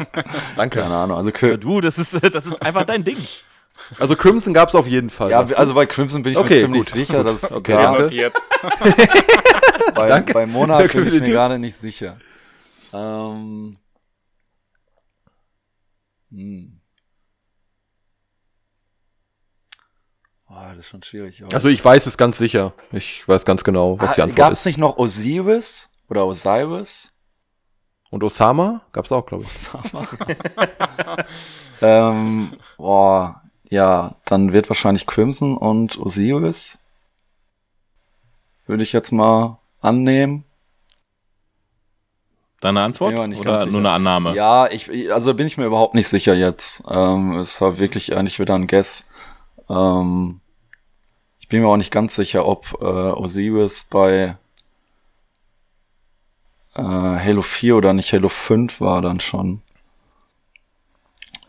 [0.55, 0.81] danke.
[0.81, 1.17] Keine Ahnung.
[1.17, 3.17] Also, Ja, du, das ist, äh, das ist einfach dein Ding.
[3.97, 5.31] Also Crimson gab es auf jeden Fall.
[5.31, 6.91] ja, also bei Crimson bin ich Okay, mir ziemlich gut.
[6.93, 7.97] sicher, dass es Okay, gab.
[7.97, 8.31] danke.
[9.95, 10.33] Bei, Danke.
[10.33, 12.17] bei Monarch Danke bin ich mir gerade nicht sicher.
[12.93, 13.77] Ähm.
[16.31, 16.78] Hm.
[20.61, 21.41] Oh, das ist schon schwierig.
[21.43, 22.73] aber- also ich weiß es ganz sicher.
[22.91, 24.65] Ich weiß ganz genau, was die Ah, Antwort Gab es ist.
[24.65, 27.11] nicht noch Osiris oder Osiris?
[28.11, 29.49] Und Osama gab es auch, glaube ich.
[31.81, 36.77] Ähm, boah, ja, dann wird wahrscheinlich Crimson und Osiris.
[38.65, 40.43] würde ich jetzt mal annehmen.
[42.59, 43.13] Deine Antwort?
[43.13, 43.77] Oder ganz nur sicher.
[43.77, 44.35] eine Annahme?
[44.35, 46.83] Ja, ich, also bin ich mir überhaupt nicht sicher jetzt.
[46.89, 49.07] Ähm, es war wirklich eigentlich wieder ein Guess.
[49.69, 50.41] Ähm,
[51.49, 54.37] bin mir auch nicht ganz sicher, ob äh, Osiris bei
[56.75, 59.61] äh, Halo 4 oder nicht Halo 5 war dann schon.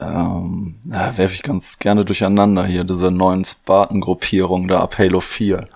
[0.01, 5.69] Ähm, ja, werfe ich ganz gerne durcheinander hier, diese neuen Spartan-Gruppierungen da ab Halo 4.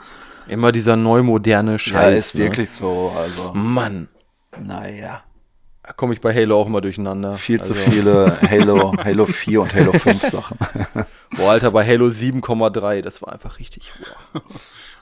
[0.48, 1.94] Immer dieser neumoderne Scheiß.
[1.94, 2.40] Ja, ist ne?
[2.44, 4.08] wirklich so, also, Mann,
[4.58, 5.22] naja.
[5.86, 7.34] Da komme ich bei Halo auch immer durcheinander.
[7.36, 10.58] Viel zu Also, viele Halo, Halo 4 und Halo 5 Sachen.
[11.36, 13.92] Boah, Alter, bei Halo 7,3, das war einfach richtig.
[14.32, 14.42] Boah.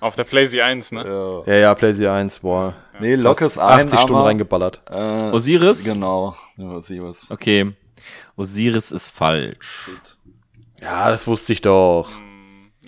[0.01, 1.05] Auf der PlayStation 1, ne?
[1.47, 1.53] Ja.
[1.53, 2.75] Ja, ja, PlayStation 1, boah.
[2.99, 4.83] Nee, lock es Das ein, 80 Stunden aber, reingeballert.
[4.91, 5.85] äh, Osiris?
[5.85, 7.31] Genau, ja, Osiris.
[7.31, 7.73] Okay.
[8.37, 9.91] Osiris ist falsch.
[10.81, 12.11] Ja, das wusste ich doch.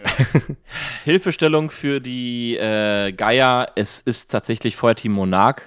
[1.05, 3.69] Hilfestellung für die äh, Gaia.
[3.77, 5.63] Es ist tatsächlich Feuerteam Monarch.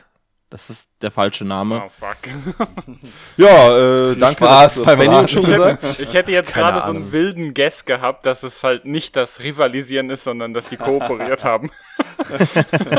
[0.50, 1.84] Das ist der falsche Name.
[1.86, 2.18] Oh, fuck.
[3.38, 6.00] Ja, äh, danke, Spaß beim uns schon gesagt.
[6.00, 7.12] Ich hätte jetzt Keine gerade so einen Ahnung.
[7.12, 11.70] wilden Guess gehabt, dass es halt nicht das Rivalisieren ist, sondern dass die kooperiert haben.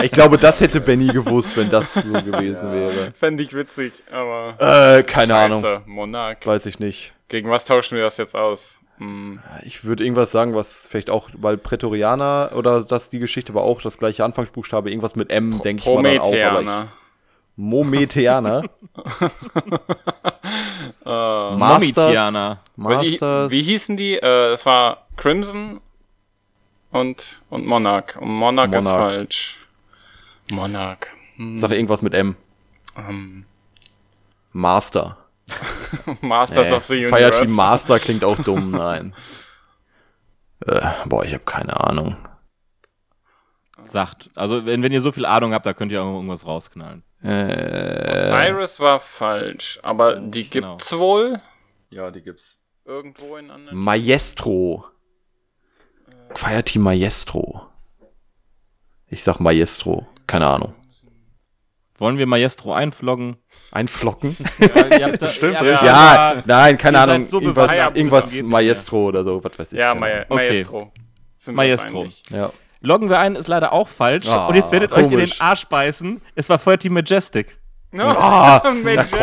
[0.03, 3.13] Ich glaube, das hätte Benny gewusst, wenn das so gewesen wäre.
[3.15, 4.99] Fände ich witzig, aber.
[4.99, 5.63] Äh, keine Ahnung.
[5.63, 6.39] Scheiße, Monarch.
[6.45, 7.15] Weiß ich nicht.
[7.29, 8.79] Gegen was tauschen wir das jetzt aus?
[8.99, 9.41] Hm.
[9.65, 13.81] Ich würde irgendwas sagen, was vielleicht auch, weil Prätorianer oder das die Geschichte war auch
[13.81, 16.35] das gleiche Anfangsbuchstabe, irgendwas mit M, denke ich mal dann auch.
[16.35, 16.89] Aber ich,
[17.59, 18.63] Mometeaner.
[21.05, 22.61] Äh, Momitianer.
[22.77, 23.51] Masters.
[23.51, 24.17] wie hießen die?
[24.17, 25.81] Äh, das war Crimson
[26.91, 28.17] und, und Monarch.
[28.21, 28.99] Und Monarch, ist Monarch.
[29.01, 29.59] falsch.
[30.51, 31.07] Monarch.
[31.57, 32.37] Sag irgendwas mit M.
[32.97, 33.45] Ähm,
[34.53, 35.17] Master.
[36.21, 37.17] Masters Nee, of the Universe.
[37.33, 39.15] Fireteam Master klingt auch dumm, nein.
[40.67, 42.17] Äh, boah, ich habe keine Ahnung.
[43.85, 44.31] Sagt.
[44.35, 47.03] Also, wenn, wenn ihr so viel Ahnung habt, da könnt ihr auch irgendwas rausknallen.
[47.23, 50.73] Äh, Cyrus war falsch, aber die genau.
[50.77, 51.41] gibt's wohl
[51.91, 52.61] Ja, die gibt's.
[52.85, 53.77] irgendwo in anderen.
[53.77, 54.85] Maestro.
[56.35, 57.67] Fireteam Maestro.
[59.09, 60.07] Ich sag Maestro.
[60.27, 60.75] Keine Ahnung.
[61.97, 63.37] Wollen wir Maestro einfloggen?
[63.73, 64.37] Einflocken?
[65.19, 67.27] Bestimmt, Ja, nein, keine ihr seid Ahnung.
[67.27, 69.79] so irgendwas irgendwas Maestro oder so, was weiß ich.
[69.79, 70.25] ja, keine Ma Ahnung.
[70.29, 70.51] Okay.
[70.53, 70.93] Maestro.
[71.53, 72.07] Maestro.
[72.31, 72.53] ja.
[72.81, 74.27] Loggen wir ein, ist leider auch falsch.
[74.29, 75.41] Ah, und jetzt werdet euch in den komisch.
[75.41, 76.21] Arsch beißen.
[76.35, 77.59] Es war Feuerteam Majestic.
[77.91, 79.17] No, Ah, Majestic.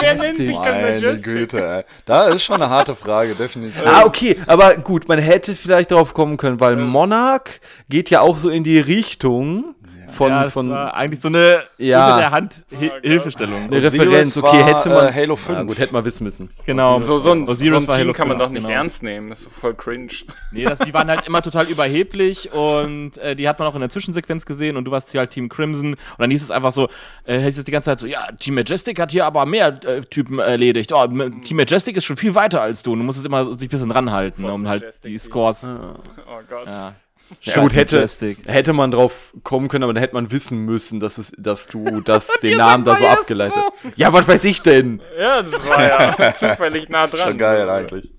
[0.00, 1.22] Wer nennt sich denn Meine Majestic?
[1.24, 1.84] Güte, ey.
[2.04, 3.82] Da ist schon eine harte Frage, definitiv.
[3.86, 8.36] Ah, okay, aber gut, man hätte vielleicht drauf kommen können, weil Monarch geht ja auch
[8.36, 9.74] so in die Richtung
[10.16, 12.06] von, ja, das von war eigentlich so eine Ja.
[12.06, 13.00] unter der Hand Hi Gott.
[13.02, 13.64] Hilfestellung.
[13.64, 14.36] eine Osiris Referenz.
[14.36, 15.08] Okay, hätte man.
[15.08, 15.58] äh, Halo 5.
[15.58, 16.50] Ja, gut, hätte man wissen müssen.
[16.64, 16.98] Genau.
[16.98, 18.74] So, so ein, Osiris so war ein Team Halo kann man 5, doch nicht genau.
[18.78, 19.28] ernst nehmen.
[19.28, 20.08] Das ist voll cringe.
[20.52, 23.80] Nee, das, die waren halt immer total überheblich und äh, die hat man auch in
[23.80, 26.72] der Zwischensequenz gesehen und du warst hier halt Team Crimson und dann hieß es einfach
[26.72, 26.88] so,
[27.24, 30.00] äh, hieß es die ganze Zeit so, ja, Team Majestic hat hier aber mehr äh,
[30.00, 30.92] Typen erledigt.
[30.92, 33.70] Oh, Team Majestic ist schon viel weiter als du und du musstest immer sich ein
[33.70, 35.66] bisschen ranhalten, Voll um halt Majestic, die die- Scores.
[35.68, 36.66] Oh Gott.
[36.66, 36.94] Ja.
[37.42, 38.38] Ja, gut, hätte, Majestic.
[38.46, 42.00] hätte man drauf kommen können, aber dann hätte man wissen müssen, dass, es, dass du
[42.04, 43.62] das, den Namen da so abgeleitet
[43.96, 45.00] Ja, was weiß ich denn?
[45.18, 45.82] Ja, das war
[46.18, 47.28] ja zufällig nah dran.
[47.30, 48.12] Schon geil eigentlich.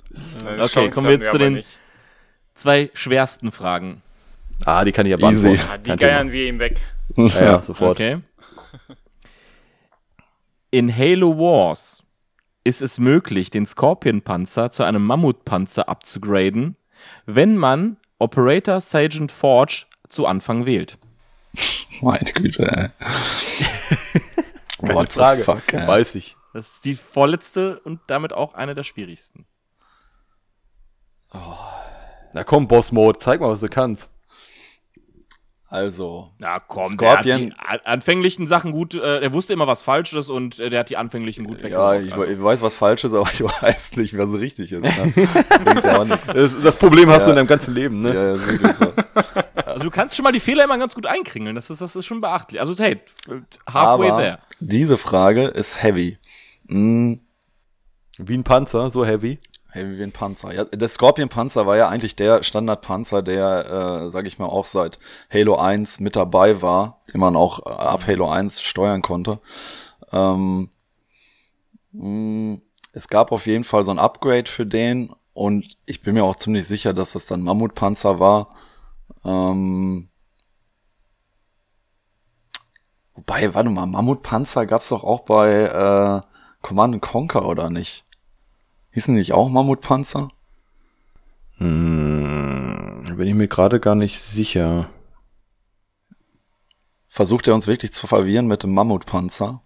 [0.45, 1.77] Eine Okay, Chance kommen wir jetzt zu den- nicht.
[2.55, 4.01] Zwei schwersten Fragen.
[4.65, 5.59] Ah, die kann ich ja beantworten.
[5.71, 6.11] Ah, die Kein Thema.
[6.11, 6.81] geiern wir ihm weg.
[7.15, 7.91] Ja, ja, sofort.
[7.91, 8.17] Okay.
[10.71, 12.03] In Halo Wars
[12.63, 16.75] ist es möglich, den Scorpion-Panzer zu einem Mammutpanzer abzugraden,
[17.25, 20.97] wenn man Operator Sergeant Forge zu Anfang wählt.
[22.01, 22.89] Meine Güte, ey.
[24.95, 25.43] What the Frage.
[25.43, 25.87] fuck, ey.
[25.87, 26.35] Weiß ich.
[26.53, 29.45] Das ist die vorletzte und damit auch eine der schwierigsten.
[31.31, 34.09] Na komm, Boss Mode, zeig mal, was du kannst.
[35.69, 37.53] Also, Na komm, Scorpion- der hat die an-
[37.83, 40.95] anfänglichen Sachen gut, äh, er wusste immer was falsch ist und äh, der hat die
[40.95, 42.01] anfänglichen gut ja, weggebracht.
[42.05, 44.81] ich, Also, ich weiß, was falsch ist, aber ich weiß nicht, was richtig ist.
[44.83, 45.13] Ne?
[45.83, 46.05] Ja.
[46.05, 47.25] Das, das Problem hast Ja.
[47.25, 48.13] du in deinem ganzen Leben, ne?
[48.13, 48.93] Ja, ja, ist wirklich so.
[49.65, 52.05] also du kannst schon mal die Fehler immer ganz gut einkringeln, das ist, das ist
[52.05, 52.61] schon beachtlich.
[52.61, 53.01] Also hey,
[53.69, 54.39] halfway aber there.
[54.61, 56.17] diese Frage ist heavy.
[56.69, 57.19] Hm,
[58.17, 59.39] Wie ein Panzer, so heavy.
[59.77, 60.53] Wie ein Panzer.
[60.53, 64.99] Ja, der Scorpion-Panzer war ja eigentlich der Standardpanzer, der, äh, sag ich mal, auch seit
[65.31, 69.39] Halo 1 mit dabei war, den man auch äh, ab Halo 1 steuern konnte.
[70.11, 70.69] Ähm,
[71.91, 72.59] mh,
[72.93, 76.35] es gab auf jeden Fall so ein Upgrade für den und ich bin mir auch
[76.35, 78.55] ziemlich sicher, dass das dann Mammutpanzer war.
[79.23, 80.09] Ähm,
[83.13, 86.27] wobei, warte mal, Mammutpanzer gab's doch auch bei äh,
[86.61, 88.03] Command and Conquer, oder nicht?
[88.97, 90.29] Hießen nicht auch Mammutpanzer?
[91.57, 94.89] Hm, bin ich mir gerade gar nicht sicher.
[97.07, 99.61] Versucht er uns wirklich zu verwirren mit dem Mammutpanzer?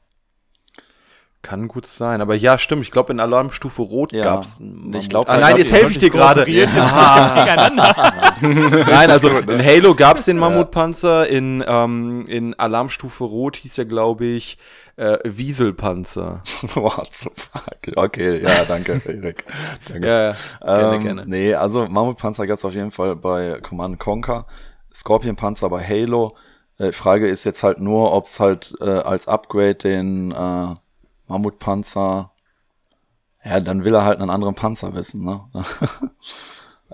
[1.44, 2.84] Kann gut sein, aber ja, stimmt.
[2.84, 4.24] Ich glaube, in Alarmstufe Rot Ja.
[4.24, 4.60] gab's
[4.94, 6.46] Ich glaub, ah, nein, gab- jetzt helfe ich dir gerade.
[8.42, 14.26] Nein, also in Halo gab's den Mammutpanzer, in, ähm, in Alarmstufe Rot hieß er, glaube
[14.26, 14.58] ich,
[14.98, 16.44] äh, Wieselpanzer.
[16.76, 17.96] What the fuck?
[17.96, 19.44] Okay, ja, danke, Erik.
[19.88, 20.08] Danke.
[20.08, 21.24] Ja, ja, gerne, ähm, gerne.
[21.26, 24.46] Nee, also Mammutpanzer gab's auf jeden Fall bei Command Conquer,
[24.94, 26.36] Scorpionpanzer bei Halo.
[26.78, 30.76] Äh, Frage ist jetzt halt nur, ob's halt äh, als Upgrade den äh,
[31.32, 32.32] Mammutpanzer,
[33.44, 35.42] ja, dann will er halt einen anderen Panzer wissen, ne?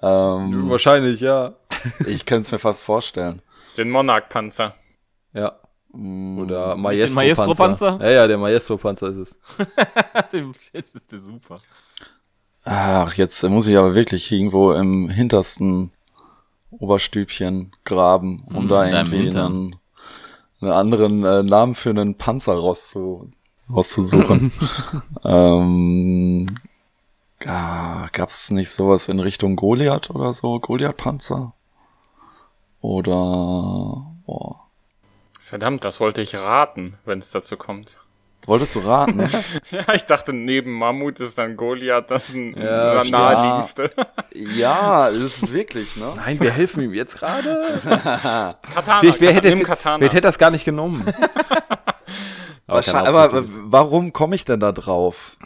[0.01, 1.53] ähm, Wahrscheinlich, ja.
[2.05, 3.41] ich könnte es mir fast vorstellen.
[3.75, 4.75] Den Monarch-Panzer.
[5.33, 5.59] Ja.
[5.91, 7.15] Oder den Maestro-Panzer.
[7.15, 7.99] Maestro-Panzer?
[8.01, 9.35] Ja, ja, der Maestro-Panzer ist es.
[10.13, 10.33] das
[10.93, 11.61] ist der super.
[12.63, 15.91] Ach, jetzt muss ich aber wirklich irgendwo im hintersten
[16.69, 19.75] Oberstübchen graben, um Mm, da irgendwie einen,
[20.61, 23.29] einen anderen äh, Namen für einen Panzer rauszu,
[23.71, 24.51] rauszusuchen.
[25.23, 26.45] ähm,
[27.45, 30.59] ah, Gab es nicht sowas in Richtung Goliath oder so?
[30.59, 31.53] Goliath-Panzer?
[32.81, 34.67] Oder boah.
[35.39, 37.99] Verdammt, das wollte ich raten, wenn es dazu kommt.
[38.45, 39.29] Wolltest du raten?
[39.71, 43.91] Ja, ich dachte, neben Mammut ist dann Goliath das ein Ja, naheliegendste.
[44.33, 46.13] ja, das ist wirklich, ne?
[46.15, 47.81] Nein, wir helfen ihm jetzt gerade.
[47.83, 49.99] Katana, wer hätte, nimm Katana.
[49.99, 51.05] wer hätte das gar nicht genommen?
[52.67, 55.37] Aber Ahnung, warum komme ich denn da drauf?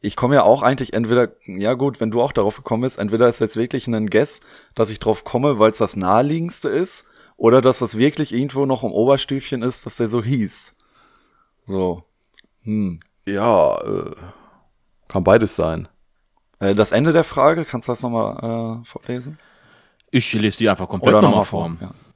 [0.00, 3.28] Ich komme ja auch eigentlich entweder, ja gut, wenn du auch darauf gekommen bist, entweder
[3.28, 4.40] ist jetzt wirklich ein Guess,
[4.76, 7.06] dass ich drauf komme, weil es das naheliegendste ist,
[7.36, 10.74] oder dass das wirklich irgendwo noch im Oberstübchen ist, dass der so hieß.
[11.66, 12.04] So.
[12.62, 13.00] Hm.
[13.26, 14.14] Ja, äh,
[15.08, 15.88] kann beides sein.
[16.60, 19.38] Äh, das Ende der Frage, kannst du das nochmal äh, vorlesen?
[20.10, 21.76] Ich lese die einfach komplett Oder nochmal nochmal vor.
[21.78, 21.88] vor?
[21.88, 22.07] Ja.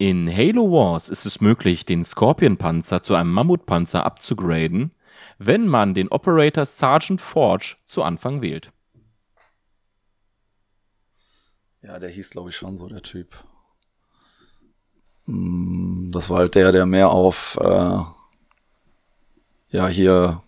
[0.00, 4.92] In Halo Wars ist es möglich, den Scorpion-Panzer zu einem Mammutpanzer abzugraden,
[5.36, 8.72] wenn man den Operator Sergeant Forge zu Anfang wählt.
[11.82, 13.44] ja, der hieß, glaube ich, schon so, der Typ.
[15.26, 17.98] Hm, Das war halt der, der mehr auf, äh,
[19.68, 20.42] ja, hier,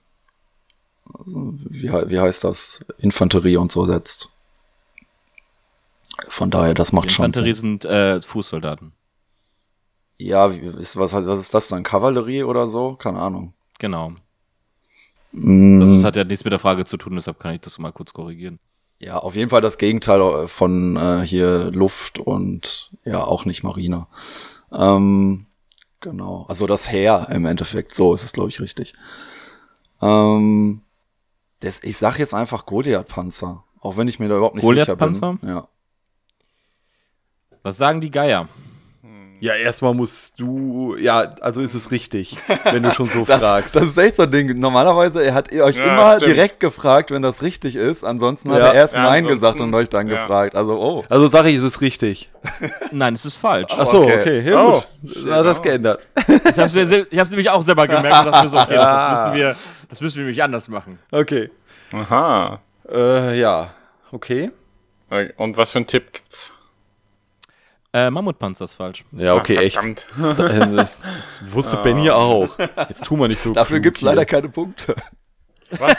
[1.26, 4.30] wie, wie heißt das, Infanterie und so setzt.
[6.28, 8.92] Von daher, das macht schon Infanterie sind äh, Fußsoldaten.
[10.26, 11.82] Ja, ist, was, was ist das dann?
[11.82, 12.94] Kavallerie oder so?
[12.96, 13.52] Keine Ahnung.
[13.78, 14.12] Genau.
[15.32, 17.78] Mm, Also es hat ja nichts mit der Frage zu tun, deshalb kann ich das
[17.78, 18.58] mal kurz korrigieren.
[18.98, 23.62] ja, auf jeden Fall das Gegenteil äh, von äh, hier Luft und ja, auch nicht
[23.64, 24.06] Marine.
[24.72, 25.46] Ähm,
[26.00, 26.46] genau.
[26.48, 28.94] Also das Heer im Endeffekt, so ist es, glaube ich, richtig.
[30.00, 30.82] Ähm,
[31.60, 35.12] das, ich sag jetzt einfach Goliath-Panzer, auch wenn ich mir da überhaupt nicht sicher bin.
[35.12, 35.38] Goliath-Panzer?
[35.42, 35.68] Ja.
[37.62, 38.48] Was sagen die Geier?
[39.42, 42.36] Ja, erstmal musst du, ja, also ist es richtig,
[42.70, 43.74] wenn du schon so Das, fragst.
[43.74, 44.56] das ist echt so ein Ding.
[44.56, 46.32] Normalerweise, er hat euch Ja, immer stimmt.
[46.36, 48.04] direkt gefragt, wenn das richtig ist.
[48.04, 48.66] Ansonsten hat Ja.
[48.68, 50.20] er erst Ja, Nein gesagt und euch dann ja.
[50.22, 50.54] gefragt.
[50.54, 51.04] Also, oh.
[51.10, 52.30] Also sage ich, ist es richtig.
[52.92, 53.72] Nein, es ist falsch.
[53.76, 54.20] Ach so, okay.
[54.20, 55.26] okay, ja Oh, gut.
[55.26, 56.06] Dann hat das geändert.
[56.28, 59.36] Ich habe es nämlich auch selber gemerkt und dachte mir so, okay, das, das, müssen
[59.36, 59.56] wir,
[59.88, 61.00] das müssen wir nämlich anders machen.
[61.10, 61.50] Okay.
[61.92, 62.60] Aha.
[62.88, 63.70] Äh, ja,
[64.12, 64.52] okay.
[65.36, 66.52] Und was für ein Tipp gibt's?
[67.94, 69.04] Äh, Mammutpanzer ist falsch.
[69.12, 70.06] Ja, okay, Ah, echt.
[70.18, 72.58] Das, das wusste Benny auch.
[72.88, 73.52] Jetzt tun wir nicht so.
[73.54, 74.08] Dafür gibt's hier.
[74.08, 74.94] leider keine Punkte.
[75.70, 75.96] Was,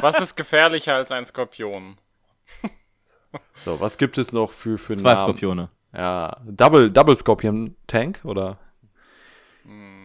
[0.00, 1.96] was ist gefährlicher als ein Skorpion?
[3.64, 5.24] So, was gibt es noch für, für Zwei Namen?
[5.24, 5.68] Skorpione.
[5.92, 8.58] Ja, Double, Double Scorpion Tank oder?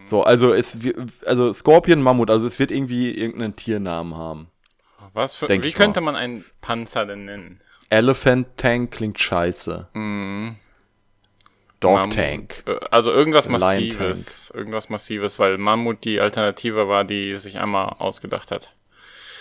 [0.06, 0.76] So, also es
[1.24, 4.48] also Scorpion Mammut, also es wird irgendwie irgendeinen Tiernamen haben.
[5.12, 7.60] Was für, wie könnte man einen Panzer denn nennen?
[7.88, 9.88] Elephant Tank klingt scheiße.
[11.80, 12.10] Dog.
[12.10, 12.62] Tank.
[12.66, 14.50] Äh, Also irgendwas Massives.
[14.54, 18.74] Irgendwas Massives, weil Mammut die Alternative war, die sich einmal ausgedacht hat.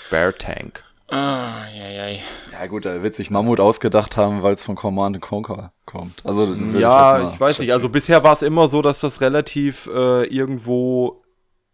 [0.09, 0.83] Bear Tank.
[1.09, 2.19] Ah, ja, ja.
[2.51, 6.23] Ja gut, da wird sich Mammut ausgedacht haben, weil es von Command Conquer kommt.
[6.23, 7.73] Also Ja, jetzt mal ich, weiß nicht.
[7.73, 11.23] Also bisher war es immer so, dass das relativ äh, irgendwo,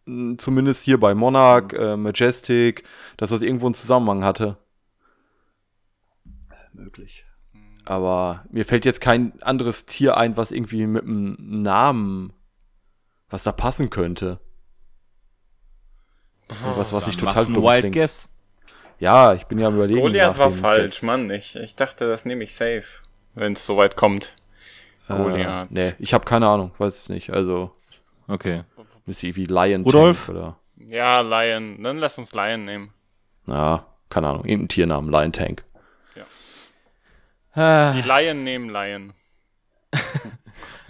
[0.06, 2.84] mh, zumindest hier bei Monarch, äh, Majestic,
[3.18, 4.58] dass das irgendwo einen Zusammenhang hatte.
[6.74, 7.26] möglich.
[7.86, 12.34] Aber mir fällt jetzt kein anderes Tier ein, was irgendwie mit einem Namen,
[13.30, 14.40] was da passen könnte.
[16.76, 17.96] was, was ich Dann total dumm Wild klingt.
[17.96, 18.30] Guess.
[19.00, 20.00] Ja, ich bin ja am überlegen.
[20.02, 21.02] Goliath nach war dem falsch, Guess.
[21.04, 21.30] Mann.
[21.32, 22.84] Ich, ich dachte, das nehme ich safe,
[23.34, 24.34] wenn es soweit kommt.
[25.10, 25.70] Äh, Goliath.
[25.72, 27.32] nee, ich habe keine Ahnung, weiß es nicht.
[27.32, 27.72] Also,
[28.28, 28.64] Okay.
[29.06, 30.26] ist sie wie Lion Rudolf?
[30.26, 30.58] Tank oder.
[30.78, 31.84] Ja, Lion.
[31.84, 32.94] Dann lass uns Lion nehmen.
[33.48, 35.64] Ja, keine Ahnung, irgendein Tiernamen, Lion Tank.
[37.56, 39.14] Ah, Die Lion nehmen Lion.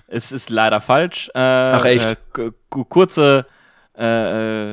[0.07, 1.29] Es ist leider falsch.
[1.33, 2.17] Äh, Ach echt?
[2.37, 3.45] Äh, kurze,
[3.97, 4.03] äh,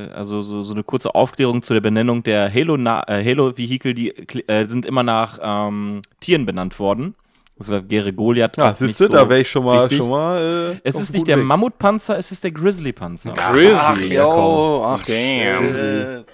[0.06, 3.94] äh, also so, so eine kurze Aufklärung zu der Benennung der Halo Na- äh, Halo-Vehikel,
[3.94, 4.10] die
[4.48, 7.14] äh, sind immer nach ähm, Tieren benannt worden.
[7.56, 8.56] Das war Gere Goliath.
[8.56, 10.74] Ja, siehst du, so da wäre ich schon mal, schon mal.
[10.76, 11.44] Äh, Es ist nicht der Weg.
[11.44, 13.32] Mammutpanzer, es ist der Grizzly-Panzer.
[13.32, 13.74] Grizzly.
[13.76, 15.66] Ach, yo, ach, Damn.
[15.72, 16.26] shit.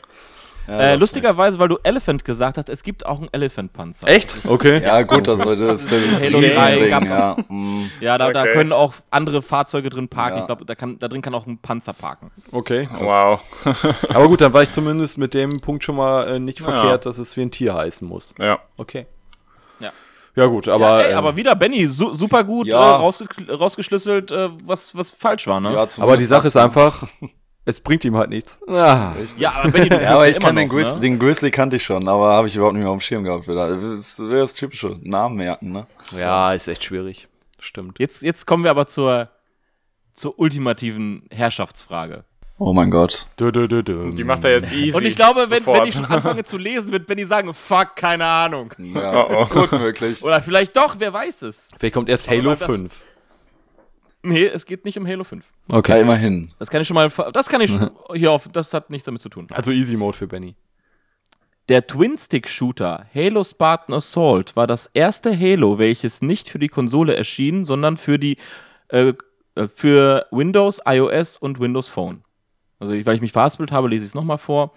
[0.69, 4.07] Ja, Äh, lustigerweise, weil du Elephant gesagt hast, es gibt auch einen Elephant-Panzer.
[4.07, 4.37] Echt?
[4.47, 4.83] Okay.
[4.83, 7.37] Ja, gut, also das, das ist Halo Riesending, 3 gab's ja.
[7.49, 7.91] mm.
[8.01, 8.53] Ja, da, da Okay.
[8.53, 10.37] können auch andere Fahrzeuge drin parken.
[10.37, 10.41] Ja.
[10.43, 12.31] Ich glaube, da, kann- da drin kann auch ein Panzer parken.
[12.53, 12.87] Okay.
[12.87, 13.01] krass.
[13.01, 13.95] Wow.
[14.15, 16.67] Aber gut, dann war ich zumindest mit dem Punkt schon mal äh, nicht Ja.
[16.67, 18.35] verkehrt, dass es wie ein Tier heißen muss.
[18.39, 18.59] ja.
[18.77, 19.07] Okay.
[19.81, 19.93] Ja.
[20.37, 20.87] Ja, gut, aber.
[20.87, 22.77] Aber, ja, ey, ähm, aber wieder Benny, su super gut Ja.
[22.79, 25.73] äh, rausge rausgeschlüsselt, äh, was, was falsch war, ne?
[25.73, 27.05] Ja, aber die Sache ist einfach,
[27.69, 28.59] es bringt ihm halt nichts.
[28.67, 29.13] Ah.
[29.13, 29.41] Richtig.
[29.41, 31.01] Ja, aber Benny, du Ja, aber ja ich kann noch, den, Grizzly, ne?
[31.01, 33.47] den Grizzly kannte ich schon, aber habe ich überhaupt nicht mehr auf dem Schirm gehabt.
[33.47, 33.77] Wieder.
[33.77, 35.87] Das wäre das typische Namen merken, ne?
[36.19, 37.29] Ja, ist echt schwierig.
[37.61, 37.99] Stimmt.
[37.99, 39.29] Jetzt, jetzt kommen wir aber zur,
[40.15, 42.25] zur ultimativen Herrschaftsfrage.
[42.61, 43.27] Oh mein Gott.
[43.39, 44.11] Dö, dö, dö, dö.
[44.11, 44.97] Die macht er jetzt easy.
[44.97, 48.25] Und ich glaube, wenn, wenn ich schon anfange zu lesen, wird Benny sagen, fuck, keine
[48.25, 48.73] Ahnung.
[48.79, 49.47] Ja, Oh, oh.
[49.61, 50.25] gut möglich.
[50.25, 51.69] Oder vielleicht doch, wer weiß es.
[51.79, 53.05] Vielleicht kommt erst Halo das- 5.
[54.23, 55.45] Nee, es geht nicht um Halo 5.
[55.71, 56.53] Ja, immerhin.
[56.59, 59.05] Das kann ich schon mal, ver- das kann ich schon hier auf, das hat nichts
[59.07, 59.47] damit zu tun.
[59.53, 60.55] Also Easy Mode für Benny.
[61.69, 67.65] Der Twin-Stick-Shooter Halo Spartan Assault war das erste Halo, welches nicht für die Konsole erschien,
[67.65, 68.39] sondern für die
[68.89, 69.13] äh,
[69.55, 72.23] äh, für Windows, iOS und Windows Phone.
[72.81, 74.73] Also, weil ich mich verhaspelt habe, lese ich es nochmal vor.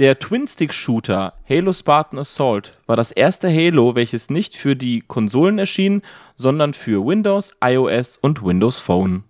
[0.00, 6.02] Der Twin-Stick-Shooter Halo Spartan Assault war das erste Halo, welches nicht für die Konsolen erschien,
[6.34, 9.22] sondern für Windows, iOS und Windows Phone.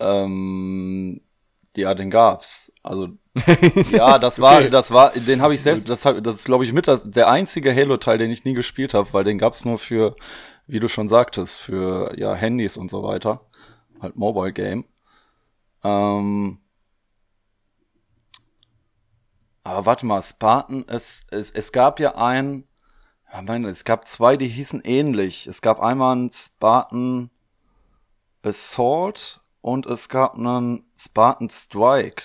[0.00, 1.20] Ähm,
[1.76, 2.72] ja, den gab's.
[2.82, 3.10] Also
[3.92, 6.72] ja, das war, das war, den habe ich selbst, das, hab, das ist glaube ich
[6.72, 10.16] mit das, der einzige Halo-Teil, den ich nie gespielt habe, weil den gab's nur für,
[10.66, 13.42] wie du schon sagtest, für ja Handys und so weiter,
[14.00, 14.86] halt Mobile Game.
[15.84, 16.58] Ähm,
[19.66, 22.68] aber warte mal, Spartan, es, es, es gab ja ein,
[23.32, 25.48] ja, meine, es gab zwei, die hießen ähnlich.
[25.48, 27.30] Es gab einmal einen Spartan
[28.44, 32.22] Assault und es gab einen Spartan Strike.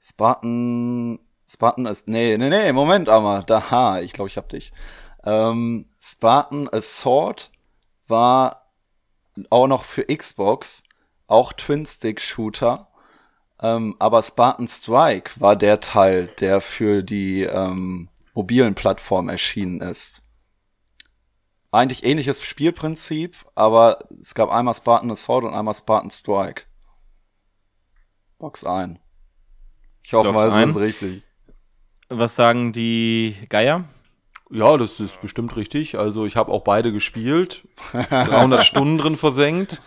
[0.00, 4.70] Spartan, Spartan ist, nee, nee, nee, Moment, aber, da, ha, ich glaube, ich hab dich.
[5.24, 7.50] Ähm, Spartan Assault
[8.06, 8.70] war
[9.48, 10.82] auch noch für Xbox,
[11.26, 12.91] auch Twin-Stick-Shooter.
[13.62, 20.22] Ähm, aber Spartan Strike war der Teil, der für die ähm, mobilen Plattformen erschienen ist.
[21.70, 26.64] Eigentlich ähnliches Spielprinzip, aber es gab einmal Spartan Assault und einmal Spartan Strike.
[28.38, 28.98] Box ein.
[30.02, 31.22] Ich hoffe Log's mal, ist richtig.
[32.08, 33.84] Was sagen die Geier?
[34.50, 35.96] Ja, das ist bestimmt richtig.
[35.96, 37.66] Also ich habe auch beide gespielt.
[37.92, 39.80] 300 Stunden drin versenkt.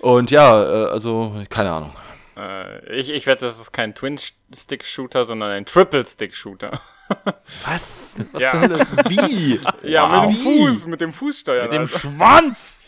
[0.00, 1.92] Und ja, äh, also keine Ahnung.
[2.36, 6.70] Äh, ich, ich wette, das ist kein Twin-Stick-Shooter, sondern ein Triple-Stick-Shooter.
[7.64, 8.14] Was?
[8.32, 8.50] Was Ja.
[8.50, 8.86] zur Hölle?
[9.08, 9.60] Wie?
[9.82, 10.30] Ja, Wow.
[10.30, 11.62] mit dem Fuß, mit dem Fußsteuer.
[11.64, 11.98] Mit dem also.
[11.98, 12.82] Schwanz!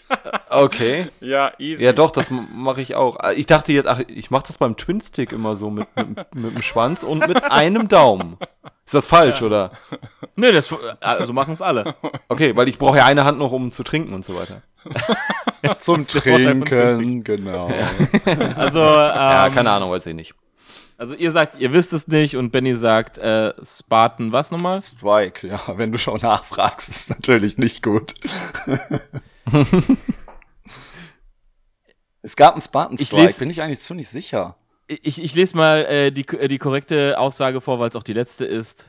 [0.49, 1.11] Okay.
[1.20, 1.82] Ja, easy.
[1.84, 3.18] Ja, doch, das mache ich auch.
[3.36, 6.62] Ich dachte jetzt, ach, ich mache das beim Twin-Stick immer so mit, mit, mit dem
[6.62, 8.38] Schwanz und mit einem Daumen.
[8.86, 9.70] Ist das falsch, oder?
[10.34, 11.94] Nö, das, also machen es alle.
[12.30, 14.62] Okay, weil ich brauche ja eine Hand noch, um zu trinken und so weiter.
[15.78, 17.68] Zum Trinken, genau.
[18.56, 20.34] Also, Ja, ähm, keine Ahnung, weiß ich nicht.
[20.96, 24.80] also ihr sagt, ihr wisst es nicht und Benny sagt, äh, Spartan, was nochmal?
[24.80, 28.14] Strike, ja, wenn du schon nachfragst, ist natürlich nicht gut.
[32.22, 34.56] es gab einen Spartan Ich Strike, lese- bin ich eigentlich ziemlich sicher.
[34.86, 38.46] Ich, ich lese mal äh, die, die korrekte Aussage vor, weil es auch die letzte
[38.46, 38.88] ist.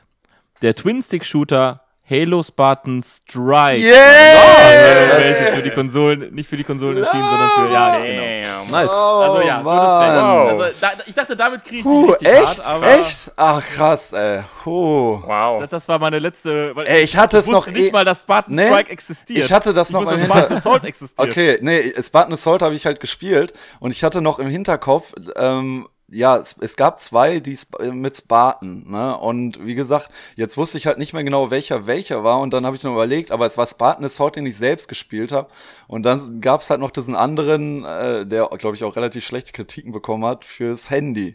[0.62, 3.80] Der Twin-Stick-Shooter Halo Spartan Strike.
[3.86, 5.18] Yeah!
[5.18, 8.64] Welches für die Konsolen, nicht für die Konsolen erschien, sondern für, ja, genau.
[8.70, 8.90] Nice.
[8.90, 10.22] Also ja, du hast recht.
[10.22, 10.48] Wow.
[10.50, 12.44] Also, da, ich dachte, damit kriege ich die Puh, richtig echt?
[12.46, 13.32] hart, aber echt?
[13.36, 14.42] Ach, krass, ey.
[14.64, 15.20] Puh.
[15.24, 15.60] Wow.
[15.60, 16.74] das, das war meine letzte.
[16.74, 19.44] Weil Ey, ich hatte es wusste noch nicht eh- mal, dass Spartan Nee, Strike existiert.
[19.44, 21.28] ich hatte das ich noch wusste, im dass Spartan Assault existiert.
[21.30, 25.86] Okay, nee, Spartan Assault habe ich halt gespielt und ich hatte noch im Hinterkopf, ähm,
[26.10, 29.16] ja, es, es gab zwei, die Sp- äh, mit Spartan, ne?
[29.16, 32.66] Und wie gesagt, jetzt wusste ich halt nicht mehr genau, welcher welcher war und dann
[32.66, 35.48] habe ich noch überlegt, aber es war Spartan Assault, den ich selbst gespielt habe.
[35.86, 39.52] Und dann gab es halt noch diesen anderen, äh, der, glaube ich, auch relativ schlechte
[39.52, 41.34] Kritiken bekommen hat fürs Handy.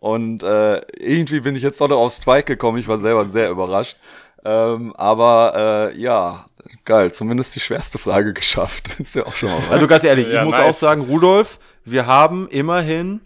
[0.00, 2.78] Und äh, irgendwie bin ich jetzt doch noch auf Strike gekommen.
[2.78, 3.96] Ich war selber sehr überrascht.
[4.44, 6.46] Ähm, aber äh, ja,
[6.84, 7.12] geil.
[7.12, 8.98] Zumindest die schwerste Frage geschafft.
[9.00, 9.70] Ist ja auch schon mal was.
[9.72, 10.76] Also ganz ehrlich, Ja, ich muss nice.
[10.76, 13.20] auch sagen, Rudolf, wir haben immerhin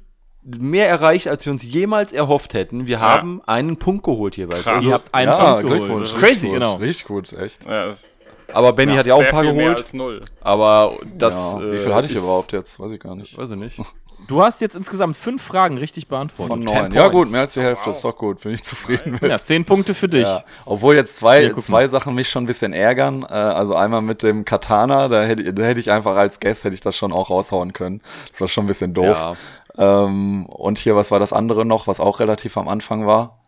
[0.45, 2.86] mehr erreicht, als wir uns jemals erhofft hätten.
[2.86, 4.64] Wir haben einen Punkt geholt jeweils.
[4.64, 4.84] Krass.
[4.84, 5.78] Ihr habt einen ja, Punkt geholt.
[5.84, 6.03] Glückwunsch.
[6.09, 6.72] Das ist Crazy, Richtig genau.
[6.74, 7.64] Gut, richtig gut, echt.
[7.64, 8.18] Ja, das,
[8.53, 9.78] Aber Benny hat ja auch ein paar viel mehr geholt.
[9.78, 10.20] als null.
[10.40, 11.34] Aber das.
[11.34, 12.80] ja, äh, wie viel hatte ich überhaupt jetzt?
[12.80, 13.36] Weiß ich gar nicht.
[13.36, 13.80] Weiß ich nicht.
[14.28, 16.53] Du hast jetzt insgesamt fünf Fragen richtig beantwortet.
[16.53, 16.95] Von neun.
[16.95, 17.97] Ja gut, mehr als die Hälfte wow.
[17.97, 18.40] ist doch gut.
[18.43, 19.22] Bin ich zufrieden mit.
[19.22, 20.22] Ja, zehn Punkte für dich.
[20.22, 23.24] Ja, obwohl jetzt zwei, Hier, zwei Sachen mich schon ein bisschen ärgern.
[23.28, 26.64] Äh, also einmal mit dem Katana, da hätte, ich- da hätte ich einfach als Guest
[26.64, 28.01] hätte ich das schon auch raushauen können.
[28.30, 29.16] Das war schon ein bisschen doof.
[29.18, 29.34] Ja.
[29.78, 33.38] Ähm, und hier, was war das andere noch, was auch relativ am Anfang war?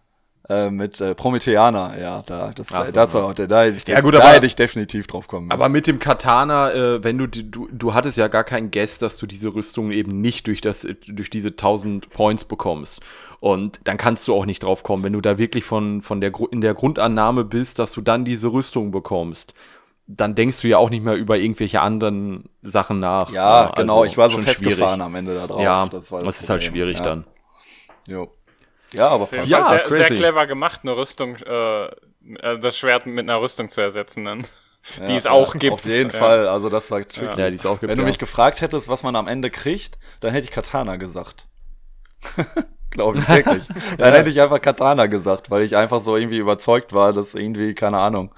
[0.46, 3.88] Äh, mit äh, Prometheaner, ja, da, das, Ach so, das war, da, da, hätte ich,
[3.88, 5.52] Ja, gut, da aber- hätte ich definitiv drauf kommen müssen.
[5.58, 9.16] Aber mit dem Katana, äh, wenn du, du, du hattest ja gar keinen Guess, dass
[9.16, 13.00] du diese Rüstung eben nicht durch, das, durch diese 1000 Points bekommst.
[13.40, 16.32] Und dann kannst du auch nicht drauf kommen, wenn du da wirklich von, von der,
[16.50, 19.54] in der Grundannahme bist, dass du dann diese Rüstung bekommst.
[20.06, 23.30] Dann denkst du ja auch nicht mehr über irgendwelche anderen Sachen nach.
[23.30, 25.00] ja, Also genau, ich war so festgefahren schwierig.
[25.00, 25.62] am Ende da drauf.
[25.62, 27.02] Ja, das, war das ist halt schwierig ja.
[27.04, 27.24] dann.
[28.06, 28.30] Jo.
[28.92, 29.48] Ja, aber fast.
[29.48, 30.16] Ja, sehr, sehr crazy.
[30.16, 34.46] clever gemacht, eine Rüstung, äh, äh, das Schwert mit einer Rüstung zu ersetzen dann.
[35.00, 35.72] Ja, die es auch ja, gibt.
[35.72, 36.18] Auf jeden Ja.
[36.18, 37.40] Fall, also das war tricky.
[37.40, 39.98] Ja, die ist auch gibt, Wenn du mich gefragt hättest, was man am Ende kriegt,
[40.20, 41.46] dann hätte ich Katana gesagt.
[42.90, 43.66] Glaube ich wirklich.
[43.98, 47.74] Dann hätte ich einfach Katana gesagt, weil ich einfach so irgendwie überzeugt war, dass irgendwie,
[47.74, 48.32] keine Ahnung,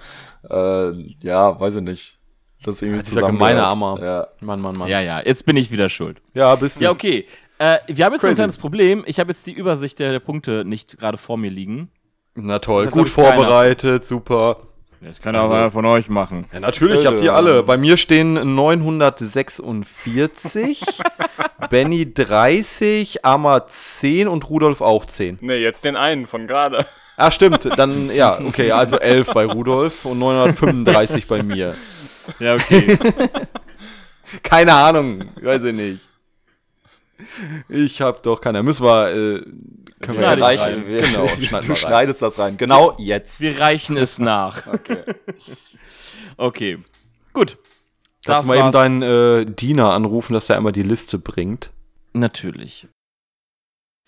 [0.49, 0.91] äh,
[1.23, 2.19] ja, weiß ich nicht,
[2.65, 3.67] das irgendwie Dieser gemeine zusammengehört.
[3.67, 3.99] Armer.
[4.05, 4.27] Ja.
[4.41, 4.89] Mann, Mann, Mann.
[4.89, 6.21] Ja, ja, jetzt bin ich wieder schuld.
[6.35, 6.85] ja bist du.
[6.85, 7.27] Ja, okay.
[7.59, 8.35] Äh, wir haben jetzt so ein Crazy.
[8.35, 9.03] kleines Problem.
[9.07, 11.91] Ich habe jetzt die Übersicht der, der Punkte nicht gerade vor mir liegen.
[12.35, 13.35] Na toll, Das gut hat, ich, keiner.
[13.37, 14.59] vorbereitet, super.
[15.01, 16.47] Das kann auch einer von euch machen.
[16.53, 17.63] Ja, natürlich habt ihr alle.
[17.63, 20.83] Bei mir stehen 946,
[21.71, 25.39] Benny 30, Amma 10 und Rudolf auch 10.
[25.41, 26.87] Nee, jetzt den einen von gerade.
[27.17, 27.65] Ah, stimmt.
[27.79, 31.75] Dann, ja, okay, also 11 bei Rudolf und 935 bei mir.
[32.39, 32.99] Ja, okay.
[34.43, 36.09] Keine Ahnung, weiß ich nicht.
[37.69, 38.63] Ich hab doch keine.
[38.63, 39.41] Müssen wir, äh,
[40.01, 40.87] können Schneid wir ich Reichen, rein.
[40.87, 41.77] wir, Genau, du schneid rein.
[41.77, 42.57] schneidest das rein.
[42.59, 43.41] Genau jetzt.
[43.41, 44.67] wir reichen es nach.
[44.67, 45.03] Okay.
[46.37, 46.79] Okay.
[47.33, 47.57] Gut.
[48.27, 51.71] Kannst du mal eben deinen äh, Diener anrufen, dass er einmal die Liste bringt?
[52.13, 52.87] Natürlich.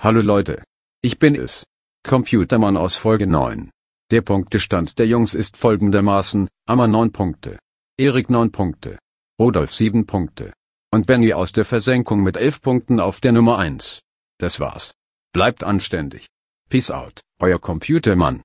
[0.03, 0.63] Hallo Leute.
[1.01, 1.63] Ich bin es.
[2.09, 3.71] Computermann aus Folge 9.
[4.11, 7.59] Der Punktestand der Jungs ist folgendermaßen, Amma 9 Punkte.
[7.99, 8.99] Erik 9 Punkte.
[9.39, 10.55] Rudolf 7 Punkte.
[10.91, 14.01] Und Benny aus der Versenkung mit 11 Punkten auf der Nummer 1.
[14.39, 14.95] Das war's.
[15.35, 16.29] Bleibt anständig.
[16.71, 18.41] Peace out, euer Computermann.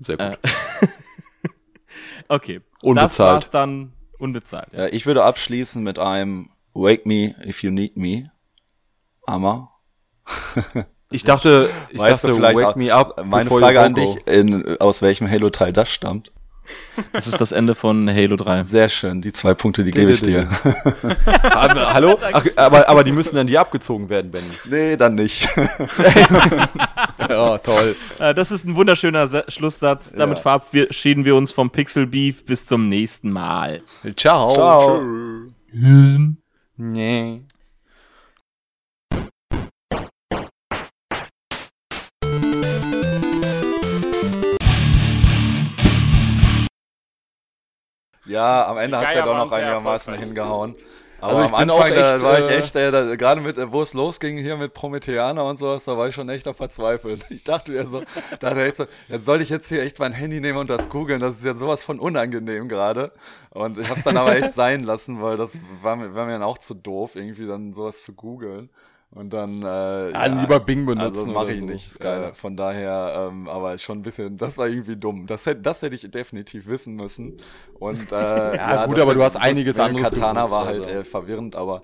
[0.00, 0.38] Sehr gut.
[0.42, 0.48] Äh,
[2.28, 2.58] okay.
[2.58, 3.34] Das Unbezahlt.
[3.34, 4.72] war's dann unbezahlt.
[4.72, 8.32] Ja, ich würde abschließen mit einem Wake me if you need me.
[9.28, 9.70] Hammer.
[11.10, 13.20] Ich dachte, ich weißt dachte, du vielleicht wake me up.
[13.24, 16.30] meine Frage an dich, in, aus welchem Halo-Teil das stammt.
[17.12, 18.62] Das ist das Ende von Halo 3.
[18.62, 20.48] Sehr schön, die zwei Punkte, die gebe ich dir.
[21.52, 22.16] Hallo?
[22.32, 24.44] Ach, aber, aber die müssen dann dir abgezogen werden, Benny.
[24.66, 25.48] nee, dann nicht.
[27.28, 27.94] Ja, toll.
[28.18, 30.12] Äh, Das ist ein wunderschöner Schlusssatz.
[30.12, 30.42] Damit Ja.
[30.42, 32.44] verabschieden wir uns vom Pixel Beef.
[32.44, 33.82] Bis zum nächsten Mal.
[34.16, 34.52] Ciao.
[34.54, 35.02] Ciao.
[36.76, 37.42] Nee.
[48.30, 50.76] Ja, am Ende hat es ja doch noch einigermaßen hingehauen.
[51.20, 53.14] Also Aber ich am bin Anfang, auch da echt, war ich äh, echt, äh, da,
[53.16, 56.30] gerade mit, äh, wo es losging hier mit Prometheaner und sowas, da war ich schon
[56.30, 57.26] echt auf verzweifelt.
[57.28, 58.02] Ich dachte mir so,
[58.40, 61.20] dachte echt so, jetzt soll ich jetzt hier echt mein Handy nehmen und das googeln,
[61.20, 63.12] das ist jetzt sowas von unangenehm gerade.
[63.50, 65.52] Und ich habe es dann aber echt sein lassen, weil das
[65.82, 68.70] war mir, war mir dann auch zu doof, irgendwie dann sowas zu googeln.
[69.12, 71.64] Und dann, äh, Ja, lieber Bing benutzen Also mache ich so.
[71.66, 72.00] nicht.
[72.00, 75.26] Äh, von daher, ähm, aber schon ein bisschen, das war irgendwie dumm.
[75.26, 77.38] Das hätte, das hätte ich definitiv wissen müssen.
[77.74, 78.14] Und äh,
[78.56, 81.00] ja, gut, das aber du hast einiges anderes Katana gewusst, war halt also.
[81.00, 81.82] äh, verwirrend, aber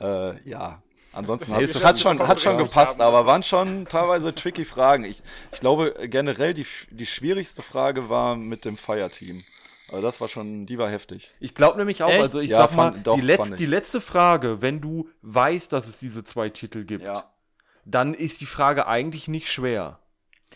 [0.00, 0.82] äh, ja.
[1.14, 5.04] Ansonsten hat schon hat schon, hat schon gepasst, aber waren schon teilweise tricky Fragen.
[5.04, 9.44] Ich, ich glaube generell die, die schwierigste Frage war mit dem Fireteam.
[9.92, 11.34] Also das war schon, die war heftig.
[11.38, 12.20] Ich glaube nämlich auch, Echt?
[12.20, 13.56] also ich Ja, sag mal, fand- doch, die, letz, ich.
[13.56, 17.06] die letzte Frage, wenn du weißt, dass es diese zwei Titel gibt,
[17.84, 19.98] dann ist die Frage eigentlich nicht schwer.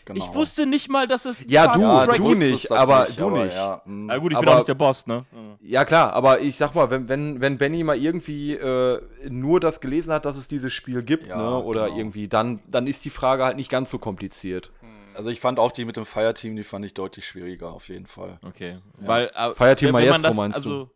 [0.05, 0.23] Genau.
[0.25, 3.55] Ich wusste nicht mal, dass es Ja, du, Trek du nicht, aber du aber nicht.
[3.57, 4.05] Ja, mh.
[4.13, 5.25] Na gut, ich bin Aber- auch nicht der Boss, ne?
[5.59, 9.81] Ja klar, aber ich sag mal, wenn, wenn, wenn Benny mal irgendwie äh, nur das
[9.81, 11.97] gelesen hat, dass es dieses Spiel gibt, Ja, ne, oder genau.
[11.97, 14.71] irgendwie, dann, dann ist die Frage halt nicht ganz so kompliziert.
[15.17, 18.05] Also ich fand auch die mit dem Fireteam, die fand ich deutlich schwieriger auf jeden
[18.05, 18.39] Fall.
[18.45, 18.77] Okay.
[18.99, 20.91] Weil, äh, Fireteam wenn- wenn man Maestro das- meinst also,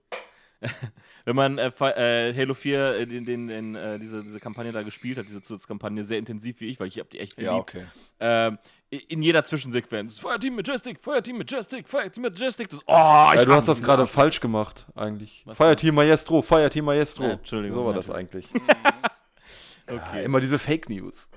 [1.25, 4.81] Wenn man äh, äh, Halo 4, äh, den, den, den, äh, diese, diese Kampagne da
[4.83, 7.51] gespielt hat, diese Zusatzkampagne, sehr intensiv wie ich, weil ich habe die echt geliebt.
[7.53, 7.85] Ja, okay.
[8.19, 8.57] Ähm,
[8.89, 10.19] in jeder Zwischensequenz.
[10.19, 12.69] Fireteam Majestic, Fireteam Majestic, Fireteam Majestic.
[12.69, 15.41] Das, oh, Ja, ich du hast das gerade falsch gemacht, eigentlich.
[15.45, 17.23] Was Fireteam Maestro, Fireteam Maestro.
[17.23, 18.47] Ja, Entschuldigung, So war ja, das eigentlich.
[19.87, 19.97] Okay.
[20.17, 21.27] Ja, immer diese Fake News.